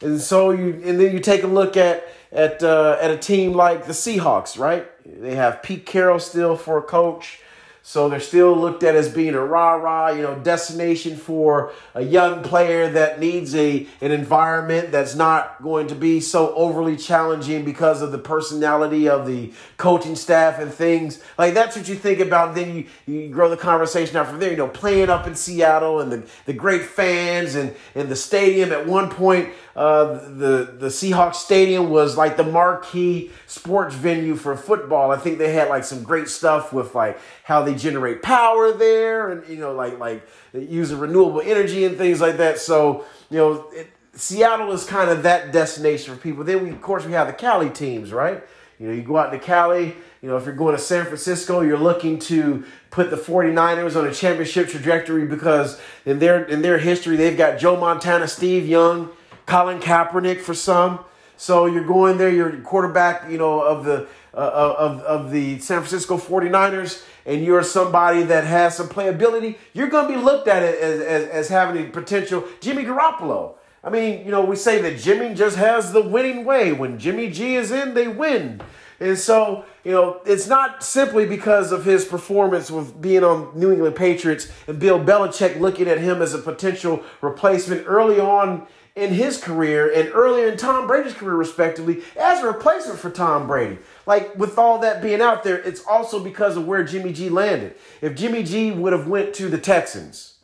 [0.00, 2.04] And so you and then you take a look at
[2.34, 4.86] at uh, at a team like the Seahawks, right?
[5.06, 7.40] They have Pete Carroll still for a coach.
[7.86, 12.42] So they're still looked at as being a rah-rah, you know, destination for a young
[12.42, 18.00] player that needs a an environment that's not going to be so overly challenging because
[18.00, 21.22] of the personality of the coaching staff and things.
[21.36, 22.54] Like that's what you think about.
[22.54, 24.50] Then you, you grow the conversation out from there.
[24.50, 28.72] You know, playing up in Seattle and the, the great fans and, and the stadium.
[28.72, 34.56] At one point, uh, the the Seahawks stadium was like the marquee sports venue for
[34.56, 35.10] football.
[35.10, 39.30] I think they had like some great stuff with like how they generate power there,
[39.30, 42.58] and you know like like using renewable energy and things like that.
[42.58, 43.70] So you know.
[43.72, 46.44] It, Seattle is kind of that destination for people.
[46.44, 48.44] Then we, of course, we have the Cali teams, right?
[48.78, 51.60] You know, you go out to Cali, you know, if you're going to San Francisco,
[51.60, 56.78] you're looking to put the 49ers on a championship trajectory because in their in their
[56.78, 59.10] history they've got Joe Montana, Steve Young,
[59.44, 61.04] Colin Kaepernick for some.
[61.36, 65.80] So you're going there, you're quarterback, you know, of the uh, of, of the San
[65.80, 70.62] Francisco 49ers, and you're somebody that has some playability, you're going to be looked at
[70.62, 73.54] as, as, as having a potential Jimmy Garoppolo.
[73.82, 76.72] I mean, you know, we say that Jimmy just has the winning way.
[76.72, 78.62] When Jimmy G is in, they win.
[79.00, 83.72] And so, you know, it's not simply because of his performance with being on New
[83.72, 89.12] England Patriots and Bill Belichick looking at him as a potential replacement early on in
[89.12, 93.78] his career and earlier in Tom Brady's career, respectively, as a replacement for Tom Brady.
[94.06, 97.74] Like with all that being out there, it's also because of where Jimmy G landed.
[98.00, 100.34] If Jimmy G would have went to the Texans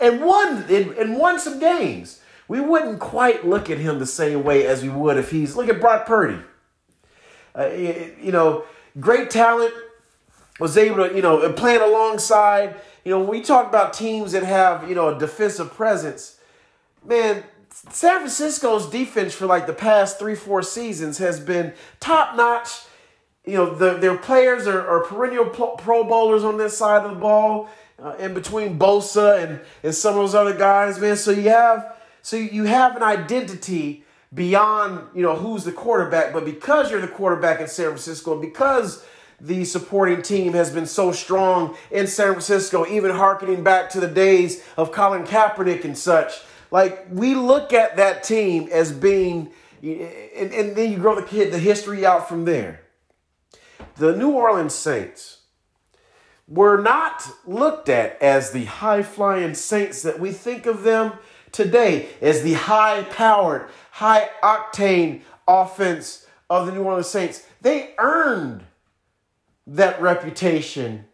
[0.00, 4.42] and won and, and won some games, we wouldn't quite look at him the same
[4.42, 6.38] way as we would if he's look at Brock Purdy.
[7.56, 8.64] Uh, you know,
[8.98, 9.72] great talent,
[10.58, 12.76] was able to, you know, playing alongside.
[13.04, 16.38] You know, when we talk about teams that have, you know, a defensive presence,
[17.04, 22.68] man, San Francisco's defense for like the past three, four seasons has been top notch.
[23.50, 27.20] You know, the, their players are, are perennial pro bowlers on this side of the
[27.20, 31.16] ball, uh, in between Bosa and, and some of those other guys, man.
[31.16, 36.44] So you have so you have an identity beyond you know who's the quarterback, but
[36.44, 39.04] because you're the quarterback in San Francisco, and because
[39.40, 44.06] the supporting team has been so strong in San Francisco, even harkening back to the
[44.06, 46.42] days of Colin Kaepernick and such.
[46.70, 49.50] Like we look at that team as being,
[49.82, 52.82] and, and then you grow the kid the history out from there.
[53.96, 55.38] The New Orleans Saints
[56.48, 61.12] were not looked at as the high flying saints that we think of them
[61.52, 67.46] today as the high powered, high octane offense of the New Orleans Saints.
[67.60, 68.64] They earned
[69.66, 71.06] that reputation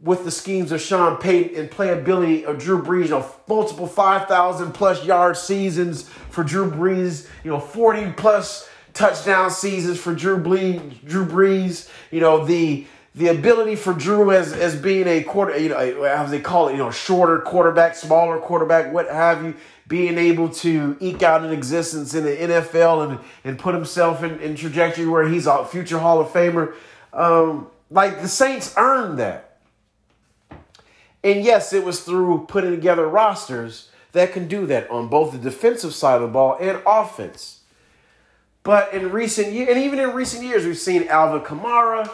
[0.00, 4.72] with the schemes of Sean Payton and playability of Drew Brees, you know, multiple 5,000
[4.72, 8.69] plus yard seasons for Drew Brees, you know, 40 plus
[9.00, 14.52] touchdown seasons for Drew Brees, Drew Brees, you know, the the ability for Drew as
[14.52, 18.38] as being a quarter, you know, as they call it, you know, shorter quarterback, smaller
[18.38, 19.54] quarterback, what have you,
[19.88, 24.38] being able to eke out an existence in the NFL and and put himself in,
[24.40, 26.74] in trajectory where he's a future Hall of Famer.
[27.14, 29.58] Um, like the Saints earned that.
[31.24, 35.38] And yes, it was through putting together rosters that can do that on both the
[35.38, 37.59] defensive side of the ball and offense.
[38.62, 42.10] But in recent years, and even in recent years, we've seen Alvin Kamara,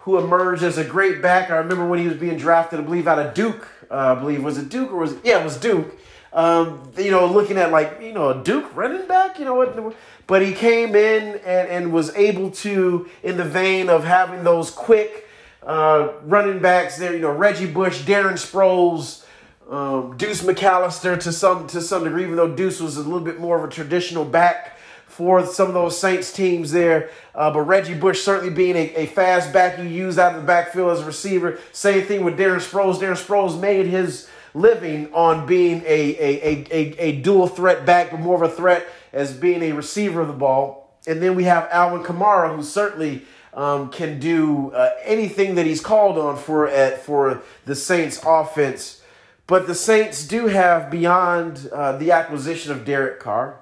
[0.00, 1.50] who emerged as a great back.
[1.50, 3.66] I remember when he was being drafted, I believe, out of Duke.
[3.90, 5.98] Uh, I believe was it Duke or was it, yeah, it was Duke.
[6.32, 9.96] Um, you know, looking at like you know a Duke running back, you know what?
[10.26, 14.70] But he came in and, and was able to, in the vein of having those
[14.70, 15.26] quick
[15.64, 19.24] uh, running backs there, you know, Reggie Bush, Darren Sproles,
[19.68, 23.40] um, Deuce McAllister to some to some degree, even though Deuce was a little bit
[23.40, 24.78] more of a traditional back
[25.20, 27.10] for some of those Saints teams there.
[27.34, 30.46] Uh, but Reggie Bush certainly being a, a fast back you use out of the
[30.46, 31.58] backfield as a receiver.
[31.72, 32.96] Same thing with Darren Sproles.
[32.96, 38.18] Darren Sproles made his living on being a, a, a, a, dual threat back, but
[38.18, 40.90] more of a threat as being a receiver of the ball.
[41.06, 43.20] And then we have Alvin Kamara, who certainly
[43.52, 49.02] um, can do uh, anything that he's called on for at, for the Saints offense.
[49.46, 53.59] But the Saints do have beyond uh, the acquisition of Derek Carr,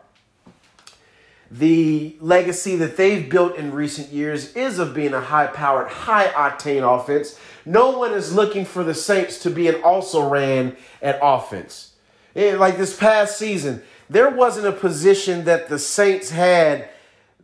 [1.51, 6.28] the legacy that they've built in recent years is of being a high powered, high
[6.28, 7.38] octane offense.
[7.64, 11.92] No one is looking for the Saints to be an also ran at offense.
[12.34, 16.88] And like this past season, there wasn't a position that the Saints had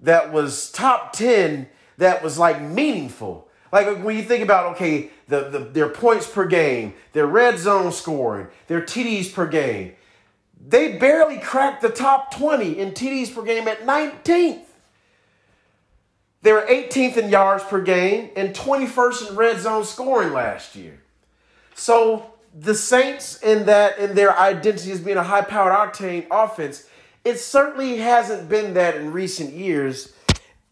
[0.02, 3.48] that was top 10 that was like meaningful.
[3.72, 7.90] Like when you think about, okay, the, the, their points per game, their red zone
[7.90, 9.94] scoring, their TDs per game,
[10.66, 14.62] they barely cracked the top 20 in TDs per game at 19th.
[16.42, 21.00] They were 18th in yards per game and 21st in red zone scoring last year.
[21.74, 26.86] So the Saints in that in their identity as being a high-powered octane offense,
[27.24, 30.14] it certainly hasn't been that in recent years.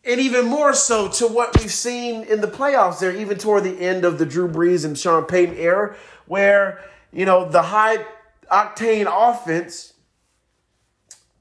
[0.05, 3.81] And even more so to what we've seen in the playoffs there, even toward the
[3.81, 6.83] end of the Drew Brees and Sean Payton era, where,
[7.13, 8.05] you know, the high
[8.53, 9.95] octane offense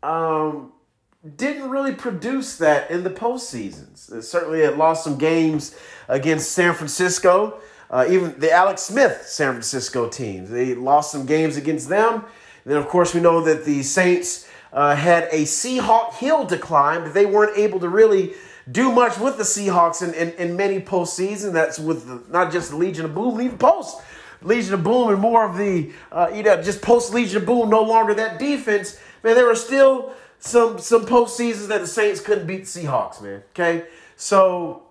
[0.02, 0.72] um,
[1.36, 4.12] didn't really produce that in the postseasons.
[4.12, 5.76] It certainly it lost some games
[6.08, 7.60] against San Francisco,
[7.90, 10.50] uh, even the Alex Smith San Francisco teams.
[10.50, 12.14] They lost some games against them.
[12.64, 17.04] And then, of course, we know that the Saints uh, had a Seahawk hill decline,
[17.04, 18.34] but they weren't able to really
[18.72, 21.52] do much with the Seahawks in, in, in many postseason.
[21.52, 24.02] That's with the, not just the Legion of Boom, even post
[24.42, 27.70] Legion of Boom and more of the, uh, you know, just post Legion of Boom,
[27.70, 29.00] no longer that defense.
[29.24, 33.44] Man, there were still some some postseasons that the Saints couldn't beat the Seahawks, man.
[33.52, 33.86] Okay,
[34.16, 34.84] so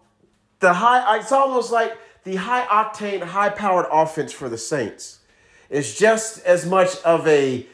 [0.61, 5.19] the high, it's almost like the high octane, high powered offense for the Saints
[5.69, 7.67] is just as much of a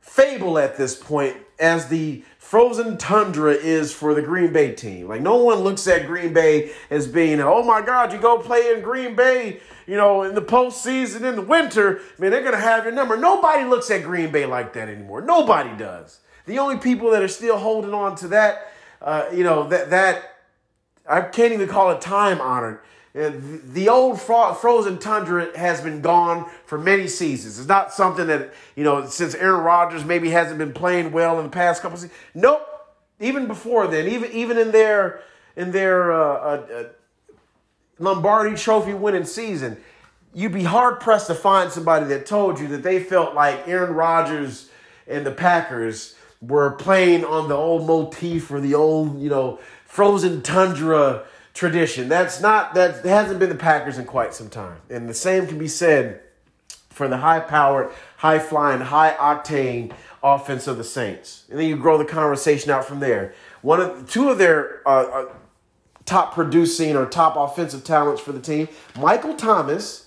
[0.00, 5.08] fable at this point as the frozen tundra is for the Green Bay team.
[5.08, 8.72] Like no one looks at Green Bay as being, oh my God, you go play
[8.72, 12.84] in Green Bay, you know, in the postseason in the winter, man, they're gonna have
[12.84, 13.16] your number.
[13.16, 15.20] Nobody looks at Green Bay like that anymore.
[15.20, 16.20] Nobody does.
[16.46, 20.36] The only people that are still holding on to that, uh, you know, that that
[21.08, 22.80] I can't even call it time honored.
[23.16, 23.32] Uh,
[23.72, 27.58] the old frozen tundra has been gone for many seasons.
[27.58, 31.46] It's not something that you know since Aaron Rodgers maybe hasn't been playing well in
[31.46, 32.18] the past couple seasons.
[32.34, 32.66] Nope.
[33.18, 35.22] Even before then, even even in their
[35.56, 36.84] in their uh, uh, uh
[37.98, 39.78] Lombardi Trophy winning season,
[40.34, 43.94] you'd be hard pressed to find somebody that told you that they felt like Aaron
[43.94, 44.70] Rodgers
[45.06, 50.42] and the Packers were playing on the old motif or the old, you know, frozen
[50.42, 51.24] tundra
[51.54, 52.08] tradition.
[52.08, 54.78] That's not that hasn't been the Packers in quite some time.
[54.90, 56.20] And the same can be said
[56.90, 59.92] for the high powered, high flying, high octane
[60.22, 61.44] offense of the Saints.
[61.50, 63.34] And then you grow the conversation out from there.
[63.62, 65.28] One of two of their uh, uh,
[66.06, 70.04] top producing or top offensive talents for the team, Michael Thomas.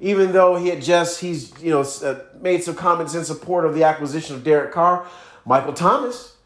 [0.00, 3.74] Even though he had just he's you know uh, made some comments in support of
[3.74, 5.06] the acquisition of Derek Carr,
[5.44, 6.36] Michael Thomas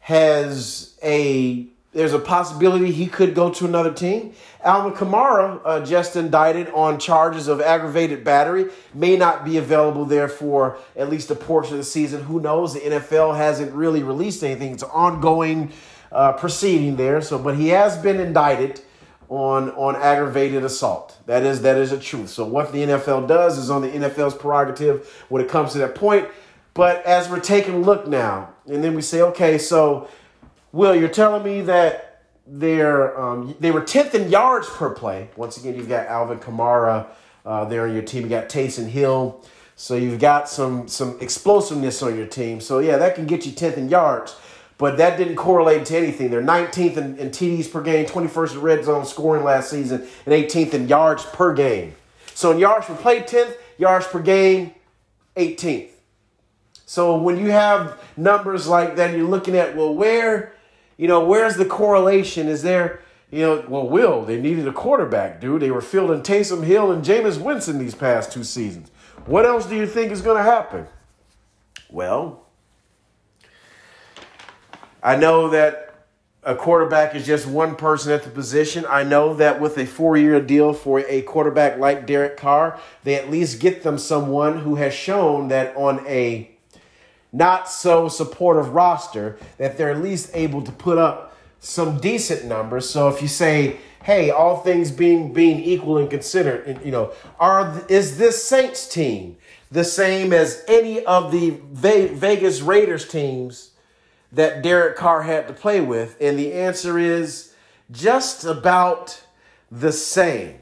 [0.00, 4.34] has a there's a possibility he could go to another team.
[4.62, 10.28] Alvin Kamara, uh, just indicted on charges of aggravated battery, may not be available there
[10.28, 12.24] for at least a portion of the season.
[12.24, 12.74] Who knows?
[12.74, 14.72] The NFL hasn't really released anything.
[14.72, 15.72] It's ongoing
[16.12, 17.20] uh, proceeding there.
[17.20, 18.80] So, but he has been indicted
[19.28, 21.18] on on aggravated assault.
[21.26, 22.30] That is that is a truth.
[22.30, 25.94] So, what the NFL does is on the NFL's prerogative when it comes to that
[25.94, 26.28] point.
[26.74, 30.08] But as we're taking a look now, and then we say, okay, so
[30.72, 32.06] Will, you're telling me that
[32.46, 35.30] they're um, they were tenth in yards per play.
[35.36, 37.06] Once again, you've got Alvin Kamara
[37.44, 38.24] uh, there on your team.
[38.24, 39.42] You got Taysom Hill,
[39.74, 42.60] so you've got some some explosiveness on your team.
[42.60, 44.36] So yeah, that can get you tenth in yards.
[44.78, 46.30] But that didn't correlate to anything.
[46.30, 50.34] They're 19th in, in TDs per game, 21st in red zone scoring last season, and
[50.34, 51.94] 18th in yards per game.
[52.34, 54.74] So in yards per play, 10th, yards per game,
[55.36, 55.88] 18th.
[56.84, 60.52] So when you have numbers like that, you're looking at, well, where
[60.96, 62.48] you know, where's the correlation?
[62.48, 63.00] Is there,
[63.30, 65.62] you know, well, Will, they needed a quarterback, dude.
[65.62, 68.90] They were fielding Taysom Hill and Jameis Winston these past two seasons.
[69.26, 70.86] What else do you think is going to happen?
[71.90, 72.45] Well,
[75.06, 75.94] I know that
[76.42, 78.84] a quarterback is just one person at the position.
[78.88, 83.14] I know that with a four year deal for a quarterback like Derek Carr, they
[83.14, 86.50] at least get them someone who has shown that on a
[87.32, 92.90] not so supportive roster that they're at least able to put up some decent numbers.
[92.90, 97.80] So if you say, hey, all things being being equal and considered, you know, are
[97.88, 99.36] is this Saints team
[99.70, 103.70] the same as any of the Vegas Raiders teams
[104.36, 106.16] that Derek Carr had to play with?
[106.20, 107.52] And the answer is
[107.90, 109.22] just about
[109.70, 110.58] the same.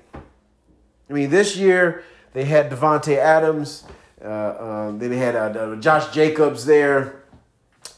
[1.09, 2.03] I mean, this year
[2.33, 3.85] they had Davante Adams.
[4.25, 7.23] Uh, um, then they had uh, uh, Josh Jacobs there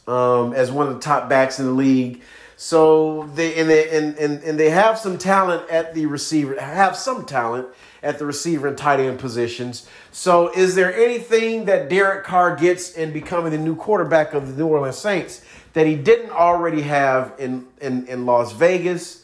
[0.07, 2.21] um, as one of the top backs in the league.
[2.59, 6.97] So they and they and, and, and they have some talent at the receiver, have
[6.97, 7.67] some talent
[8.01, 9.87] at the receiver and tight end positions.
[10.11, 14.63] So is there anything that Derek Carr gets in becoming the new quarterback of the
[14.63, 19.23] New Orleans Saints that he didn't already have in, in, in Las Vegas?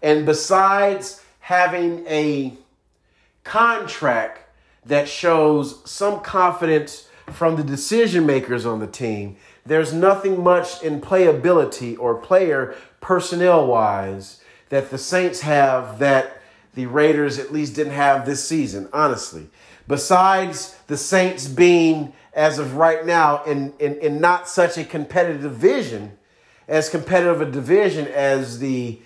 [0.00, 2.56] And besides having a
[3.44, 4.48] contract
[4.86, 9.36] that shows some confidence from the decision makers on the team.
[9.64, 16.40] There's nothing much in playability or player personnel wise that the Saints have that
[16.74, 19.48] the Raiders at least didn't have this season, honestly.
[19.86, 25.42] Besides the Saints being, as of right now, in, in, in not such a competitive
[25.42, 26.16] division,
[26.66, 29.00] as competitive a division as the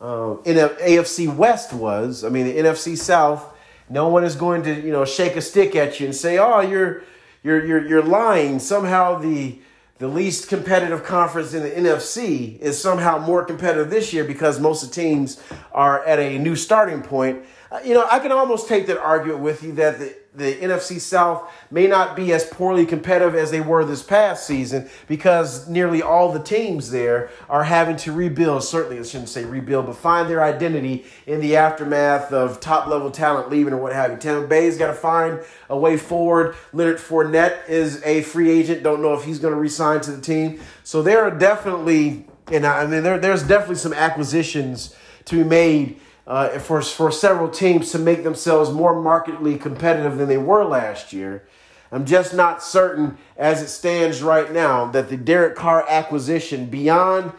[0.00, 2.22] uh, AFC West was.
[2.22, 3.54] I mean, the NFC South
[3.90, 6.60] no one is going to, you know, shake a stick at you and say, "Oh,
[6.60, 7.02] you're
[7.42, 9.58] you're you're you're lying." Somehow the
[9.98, 14.82] the least competitive conference in the NFC is somehow more competitive this year because most
[14.82, 15.42] of the teams
[15.72, 17.44] are at a new starting point.
[17.70, 21.00] Uh, you know, I can almost take that argument with you that the the NFC
[21.00, 26.00] South may not be as poorly competitive as they were this past season because nearly
[26.00, 28.62] all the teams there are having to rebuild.
[28.64, 33.10] Certainly, I shouldn't say rebuild, but find their identity in the aftermath of top level
[33.10, 34.16] talent leaving or what have you.
[34.16, 36.54] Tampa Bay's got to find a way forward.
[36.72, 38.82] Leonard Fournette is a free agent.
[38.82, 40.60] Don't know if he's going to resign to the team.
[40.84, 44.94] So there are definitely, and I mean, there, there's definitely some acquisitions
[45.26, 50.28] to be made uh, for, for several teams to make themselves more markedly competitive than
[50.28, 51.48] they were last year.
[51.90, 57.32] I'm just not certain as it stands right now that the Derek Carr acquisition, beyond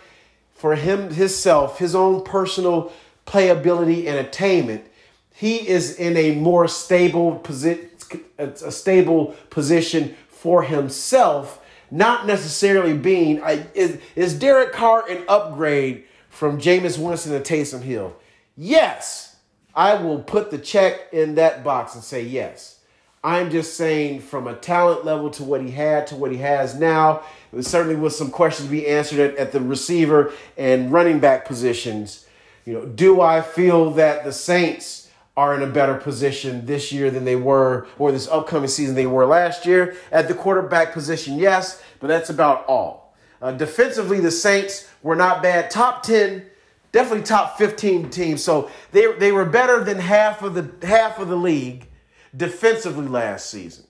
[0.55, 2.91] for him himself, his own personal
[3.27, 4.85] playability and attainment,
[5.31, 7.91] he is in a more stable position,
[8.39, 13.39] a stable position for himself, not necessarily being.
[13.75, 18.15] Is, is Derek Carr an upgrade from Jameis Winston to Taysom Hill?
[18.61, 19.37] Yes,
[19.73, 22.81] I will put the check in that box and say yes.
[23.23, 26.75] I'm just saying from a talent level to what he had to what he has
[26.75, 27.23] now,
[27.61, 32.27] certainly with some questions to be answered at, at the receiver and running back positions.
[32.65, 37.09] You know, do I feel that the Saints are in a better position this year
[37.09, 39.95] than they were, or this upcoming season they were last year?
[40.11, 43.15] At the quarterback position, yes, but that's about all.
[43.41, 45.71] Uh, defensively, the Saints were not bad.
[45.71, 46.48] Top 10
[46.91, 48.43] definitely top 15 teams.
[48.43, 51.87] So they, they were better than half of the half of the league
[52.35, 53.85] defensively last season.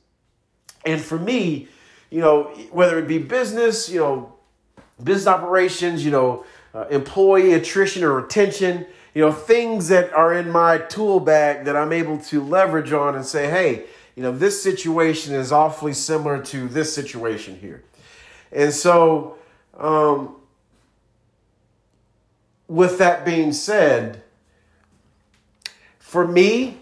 [0.85, 1.67] And for me,
[2.09, 4.33] you know, whether it be business, you know,
[5.03, 10.49] business operations, you know, uh, employee attrition or retention, you know, things that are in
[10.51, 13.85] my tool bag that I'm able to leverage on and say, hey,
[14.15, 17.83] you know, this situation is awfully similar to this situation here.
[18.51, 19.37] And so,
[19.77, 20.35] um,
[22.69, 24.21] with that being said,
[25.97, 26.77] for me,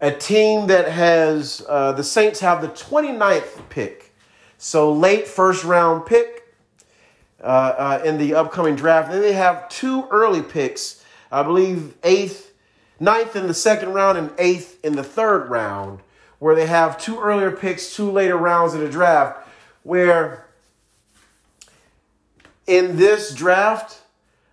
[0.00, 4.12] a team that has uh, the Saints have the 29th pick,
[4.58, 6.54] so late first round pick
[7.40, 9.10] uh, uh, in the upcoming draft.
[9.10, 12.52] Then they have two early picks, I believe eighth,
[12.98, 16.00] ninth in the second round and eighth in the third round,
[16.38, 19.48] where they have two earlier picks, two later rounds in the draft.
[19.82, 20.46] Where
[22.66, 24.00] in this draft,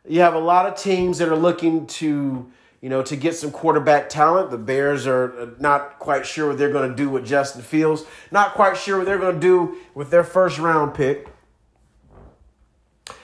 [0.08, 3.52] you have a lot of teams that are looking to, you know, to get some
[3.52, 4.50] quarterback talent.
[4.50, 8.04] The Bears are uh, not quite sure what they're going to do with Justin Fields.
[8.32, 11.28] Not quite sure what they're going to do with their first round pick.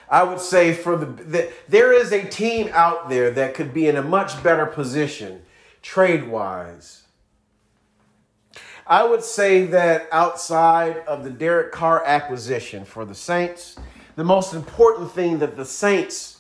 [0.09, 3.87] I would say for the, the there is a team out there that could be
[3.87, 5.41] in a much better position
[5.81, 7.03] trade wise.
[8.85, 13.77] I would say that outside of the Derek Carr acquisition for the Saints,
[14.15, 16.36] the most important thing that the Saints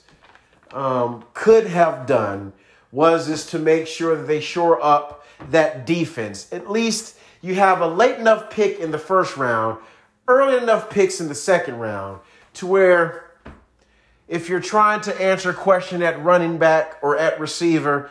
[0.73, 2.53] um, could have done
[2.91, 6.51] was is to make sure that they shore up that defense.
[6.51, 9.79] At least you have a late enough pick in the first round,
[10.27, 12.19] early enough picks in the second round
[12.55, 13.31] to where
[14.27, 18.09] if you're trying to answer a question at running back or at receiver,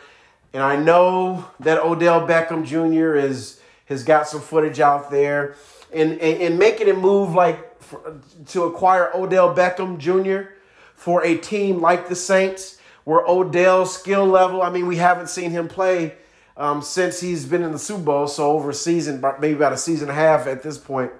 [0.53, 3.15] and I know that Odell Beckham Jr.
[3.15, 5.55] is has got some footage out there,
[5.93, 10.53] and and, and making a move like for, to acquire Odell Beckham Jr
[10.97, 15.51] for a team like the Saints, where Odell's skill level, I mean, we haven't seen
[15.51, 16.15] him play
[16.57, 19.77] um, since he's been in the Super Bowl, so over a season, maybe about a
[19.77, 21.11] season and a half at this point.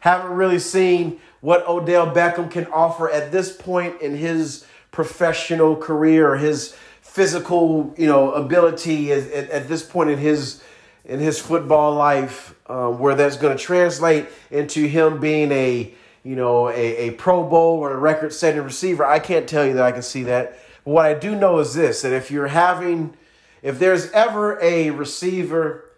[0.00, 6.36] Haven't really seen what Odell Beckham can offer at this point in his professional career
[6.36, 10.62] his physical, you know, ability at, at, at this point in his
[11.04, 15.92] in his football life, um, where that's going to translate into him being a
[16.24, 19.04] you know, a, a Pro Bowl or a record setting receiver.
[19.04, 20.58] I can't tell you that I can see that.
[20.84, 23.14] But what I do know is this that if you're having,
[23.62, 25.90] if there's ever a receiver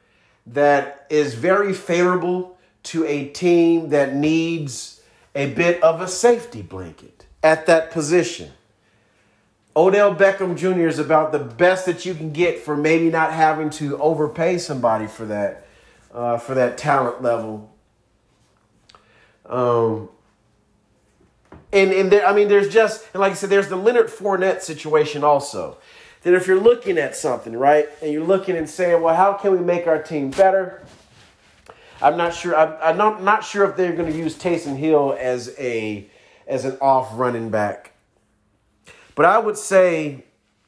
[0.46, 5.00] that is very favorable to a team that needs
[5.34, 8.52] a bit of a safety blanket at that position,
[9.76, 10.86] Odell Beckham Jr.
[10.86, 15.06] is about the best that you can get for maybe not having to overpay somebody
[15.06, 15.66] for that,
[16.12, 17.74] uh, for that talent level.
[19.46, 20.08] Um,
[21.74, 24.62] and and there, I mean, there's just and like I said, there's the Leonard Fournette
[24.62, 25.78] situation also.
[26.22, 29.52] That if you're looking at something right, and you're looking and saying, well, how can
[29.52, 30.82] we make our team better?
[32.00, 32.56] I'm not sure.
[32.56, 36.08] I'm, I'm not, not sure if they're going to use Taysom Hill as a
[36.46, 37.92] as an off running back.
[39.14, 40.24] But I would say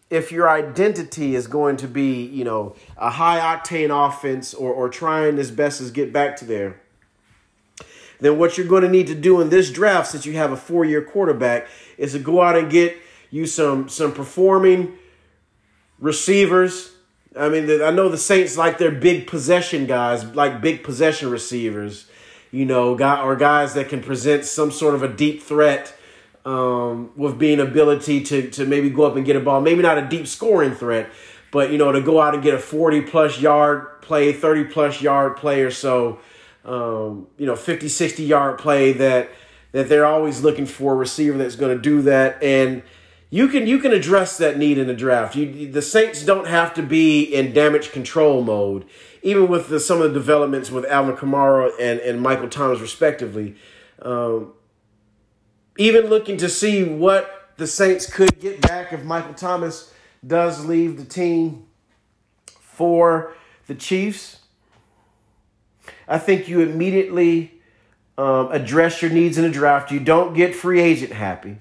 [0.09, 4.89] if your identity is going to be, you know, a high octane offense or, or
[4.89, 6.81] trying as best as get back to there,
[8.21, 10.57] then what you're going to need to do in this draft, since you have a
[10.57, 12.97] four year quarterback, is to go out and get
[13.31, 14.97] you some some performing
[15.99, 16.93] receivers,
[17.39, 22.07] I mean, I know the Saints like their big possession guys, like big possession receivers,
[22.51, 25.95] you know, guy or guys that can present some sort of a deep threat
[26.47, 29.61] um, with being ability to to maybe go up and get a ball.
[29.61, 31.11] Maybe not a deep scoring threat,
[31.51, 35.03] but you know, to go out and get a forty plus yard play, thirty plus
[35.03, 36.19] yard play or so,
[36.67, 39.31] um, you know, 50, 60 yard play that
[39.73, 42.83] that they're always looking for a receiver that's going to do that and
[43.31, 45.35] you can you can address that need in the draft.
[45.35, 48.85] You, the Saints don't have to be in damage control mode,
[49.23, 53.57] even with the, some of the developments with Alvin Kamara and, and Michael Thomas respectively.
[54.01, 54.53] Um,
[55.77, 59.93] even looking to see what the Saints could get back if Michael Thomas
[60.27, 61.67] does leave the team
[62.47, 63.35] for
[63.67, 64.41] the Chiefs.
[66.09, 67.53] I think you immediately
[68.19, 69.91] um, address your needs in the draft.
[69.91, 71.59] You don't get free agent happy.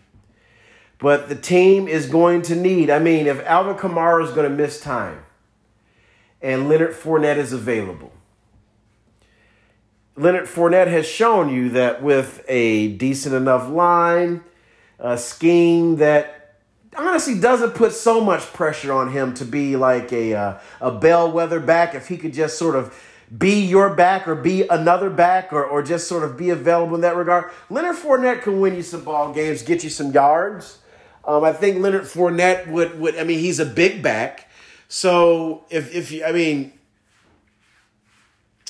[0.97, 4.55] But the team is going to need, I mean, if Alvin Kamara is going to
[4.55, 5.25] miss time
[6.41, 8.13] and Leonard Fournette is available,
[10.15, 14.41] Leonard Fournette has shown you that with a decent enough line,
[14.97, 16.61] a scheme that
[16.95, 21.59] honestly doesn't put so much pressure on him to be like a, uh, a bellwether
[21.59, 22.97] back, if he could just sort of
[23.35, 27.01] be your back or be another back or, or just sort of be available in
[27.01, 27.51] that regard.
[27.69, 30.79] Leonard Fournette can win you some ball games, get you some yards.
[31.27, 34.49] Um, I think Leonard Fournette would would I mean he's a big back,
[34.87, 36.73] so if if you I mean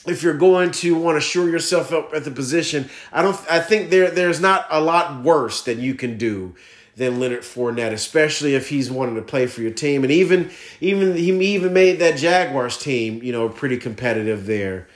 [0.08, 3.60] if you're going to want to shore yourself up at the position, I don't I
[3.60, 6.56] think there there's not a lot worse that you can do
[6.96, 10.04] than Leonard Fournette, especially if he's wanting to play for your team.
[10.04, 14.88] And even even he even made that Jaguars team, you know, pretty competitive there.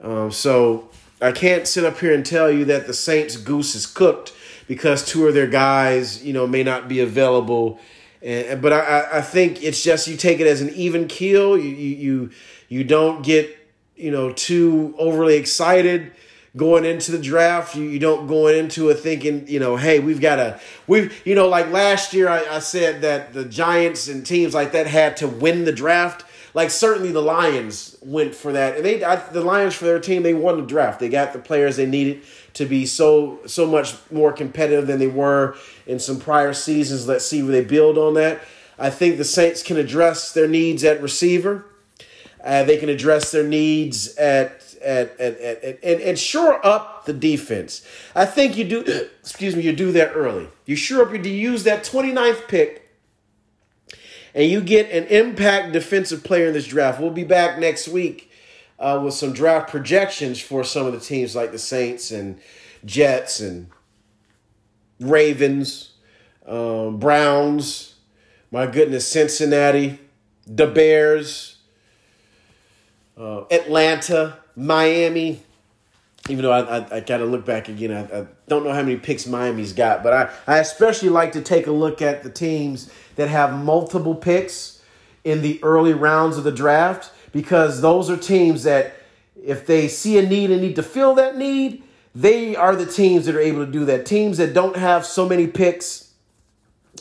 [0.00, 0.90] Um, so
[1.20, 4.32] I can't sit up here and tell you that the Saints goose is cooked
[4.66, 7.78] because two of their guys, you know, may not be available.
[8.20, 11.56] And, but I, I think it's just you take it as an even keel.
[11.56, 12.30] You you
[12.68, 13.56] you don't get
[13.94, 16.12] you know too overly excited
[16.56, 17.74] going into the draft.
[17.74, 21.34] You, you don't go into it thinking, you know, hey, we've got to, we've, you
[21.34, 25.16] know, like last year I, I said that the Giants and teams like that had
[25.18, 26.24] to win the draft.
[26.54, 30.22] Like certainly the Lions went for that, and they I, the Lions for their team
[30.22, 31.00] they won the draft.
[31.00, 35.08] They got the players they needed to be so so much more competitive than they
[35.08, 37.08] were in some prior seasons.
[37.08, 38.40] Let's see where they build on that.
[38.78, 41.66] I think the Saints can address their needs at receiver.
[42.42, 47.12] Uh, they can address their needs at at, at, at and, and shore up the
[47.12, 47.86] defense.
[48.14, 48.80] I think you do
[49.20, 50.48] excuse me, you do that early.
[50.66, 52.84] You shore up you use that 29th pick
[54.34, 57.00] and you get an impact defensive player in this draft.
[57.00, 58.30] We'll be back next week
[58.78, 62.40] uh, with some draft projections for some of the teams like the Saints and
[62.84, 63.68] Jets and
[65.00, 65.92] Ravens,
[66.46, 67.94] um, Browns,
[68.50, 69.98] my goodness, Cincinnati,
[70.46, 71.58] the Bears,
[73.16, 75.42] uh, Atlanta, Miami.
[76.28, 78.82] Even though I, I, I got to look back again, I, I don't know how
[78.82, 82.30] many picks Miami's got, but I, I especially like to take a look at the
[82.30, 84.82] teams that have multiple picks
[85.22, 88.94] in the early rounds of the draft because those are teams that
[89.44, 91.82] if they see a need and need to fill that need,
[92.14, 94.06] they are the teams that are able to do that.
[94.06, 96.12] Teams that don't have so many picks,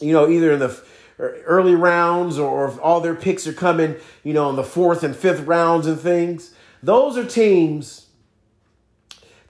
[0.02, 0.82] you know, either in the
[1.20, 5.04] er, early rounds or if all their picks are coming, you know, in the fourth
[5.04, 6.54] and fifth rounds and things.
[6.84, 8.08] Those are teams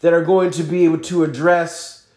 [0.02, 2.08] that are going to be able to address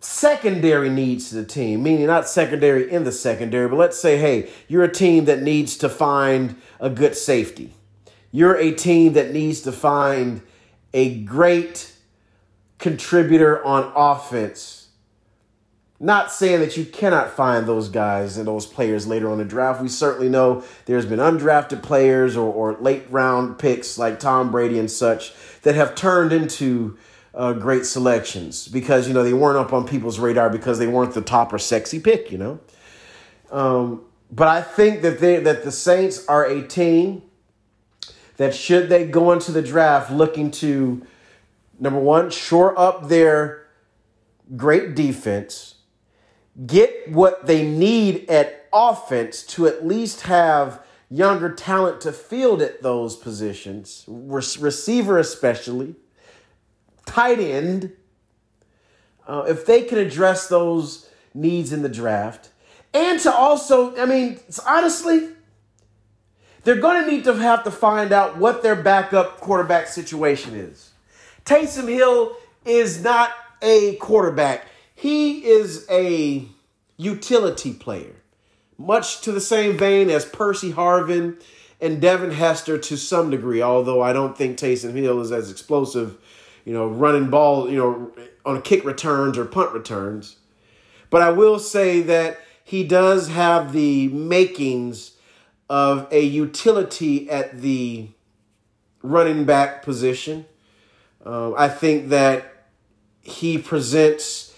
[0.00, 4.50] secondary needs to the team, meaning not secondary in the secondary, but let's say, hey,
[4.68, 7.72] you're a team that needs to find a good safety.
[8.30, 10.42] You're a team that needs to find
[10.92, 11.92] a great
[12.76, 14.87] contributor on offense.
[16.00, 19.82] Not saying that you cannot find those guys and those players later on the draft.
[19.82, 24.78] We certainly know there's been undrafted players or, or late round picks like Tom Brady
[24.78, 25.32] and such
[25.62, 26.96] that have turned into
[27.34, 31.14] uh, great selections because you know they weren't up on people's radar because they weren't
[31.14, 32.30] the top or sexy pick.
[32.30, 32.60] You know,
[33.50, 37.22] um, but I think that they that the Saints are a team
[38.36, 41.04] that should they go into the draft looking to
[41.78, 43.66] number one shore up their
[44.56, 45.74] great defense,
[46.66, 52.82] get what they need at offense to at least have younger talent to field at
[52.82, 55.94] those positions, receiver especially,
[57.06, 57.92] tight end.
[59.26, 62.50] Uh, if they can address those needs in the draft,
[62.94, 65.28] and to also, I mean, honestly,
[66.64, 70.90] they're going to need to have to find out what their backup quarterback situation is.
[71.44, 73.30] Taysom Hill is not
[73.62, 74.66] a quarterback.
[74.98, 76.44] He is a
[76.96, 78.16] utility player,
[78.76, 81.40] much to the same vein as Percy Harvin
[81.80, 86.18] and Devin Hester to some degree, although I don't think Taysom Hill is as explosive,
[86.64, 88.10] you know, running ball, you know,
[88.44, 90.38] on kick returns or punt returns.
[91.10, 95.12] But I will say that he does have the makings
[95.70, 98.08] of a utility at the
[99.04, 100.44] running back position.
[101.24, 102.66] Um, I think that
[103.22, 104.48] he presents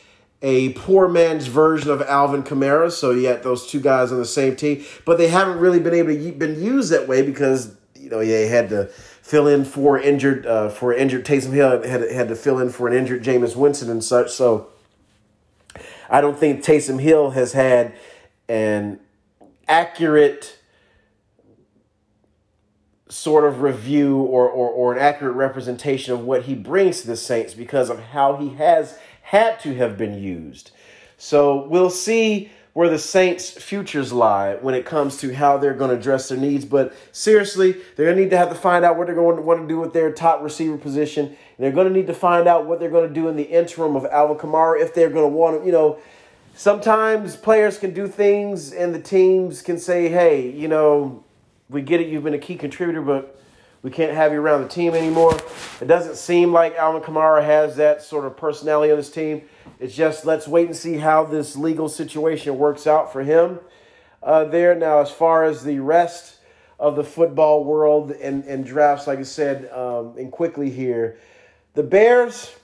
[0.43, 2.91] a poor man's version of Alvin Kamara.
[2.91, 6.15] So yet those two guys on the same team, but they haven't really been able
[6.15, 10.47] to been used that way because you know they had to fill in for injured
[10.47, 13.91] uh, for injured Taysom Hill had had to fill in for an injured Jameis Winston
[13.91, 14.31] and such.
[14.31, 14.69] So
[16.09, 17.95] I don't think Taysom Hill has had
[18.49, 18.99] an
[19.69, 20.59] accurate
[23.09, 27.17] sort of review or, or, or an accurate representation of what he brings to the
[27.17, 28.99] Saints because of how he has
[29.31, 30.73] had to have been used.
[31.17, 35.91] So we'll see where the Saints' futures lie when it comes to how they're going
[35.91, 36.65] to address their needs.
[36.65, 39.43] But seriously, they're going to need to have to find out what they're going to
[39.43, 41.27] want to do with their top receiver position.
[41.27, 43.45] And they're going to need to find out what they're going to do in the
[43.45, 46.01] interim of Alvin Kamara if they're going to want to, you know,
[46.57, 51.23] sometimes players can do things and the teams can say, hey, you know,
[51.69, 53.40] we get it, you've been a key contributor, but
[53.83, 55.37] we can't have you around the team anymore.
[55.81, 59.43] It doesn't seem like Alvin Kamara has that sort of personality on his team.
[59.79, 63.59] It's just let's wait and see how this legal situation works out for him
[64.23, 64.75] uh, there.
[64.75, 66.37] Now, as far as the rest
[66.79, 71.19] of the football world and, and drafts, like I said, um, and quickly here,
[71.75, 72.55] the Bears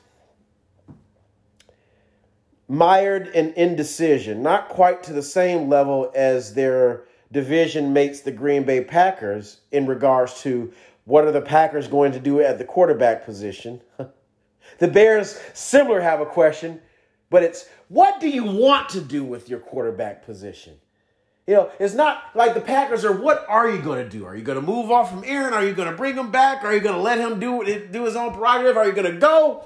[2.69, 8.65] mired in indecision, not quite to the same level as their division mates the Green
[8.65, 10.73] Bay Packers in regards to
[11.07, 13.81] what are the Packers going to do at the quarterback position.
[14.79, 16.81] the Bears similar have a question,
[17.31, 20.75] but it's what do you want to do with your quarterback position?
[21.47, 23.13] You know, it's not like the Packers are.
[23.13, 24.27] What are you going to do?
[24.27, 25.55] Are you going to move off from Aaron?
[25.55, 26.65] Are you going to bring him back?
[26.65, 28.77] Are you going to let him do do his own prerogative?
[28.77, 29.65] Are you going to go?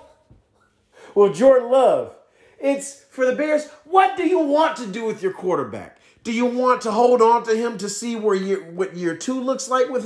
[1.14, 2.14] Well, Jordan Love,
[2.60, 3.66] it's for the Bears.
[3.84, 6.00] What do you want to do with your quarterback?
[6.22, 9.40] Do you want to hold on to him to see where year, what year two
[9.40, 9.98] looks like with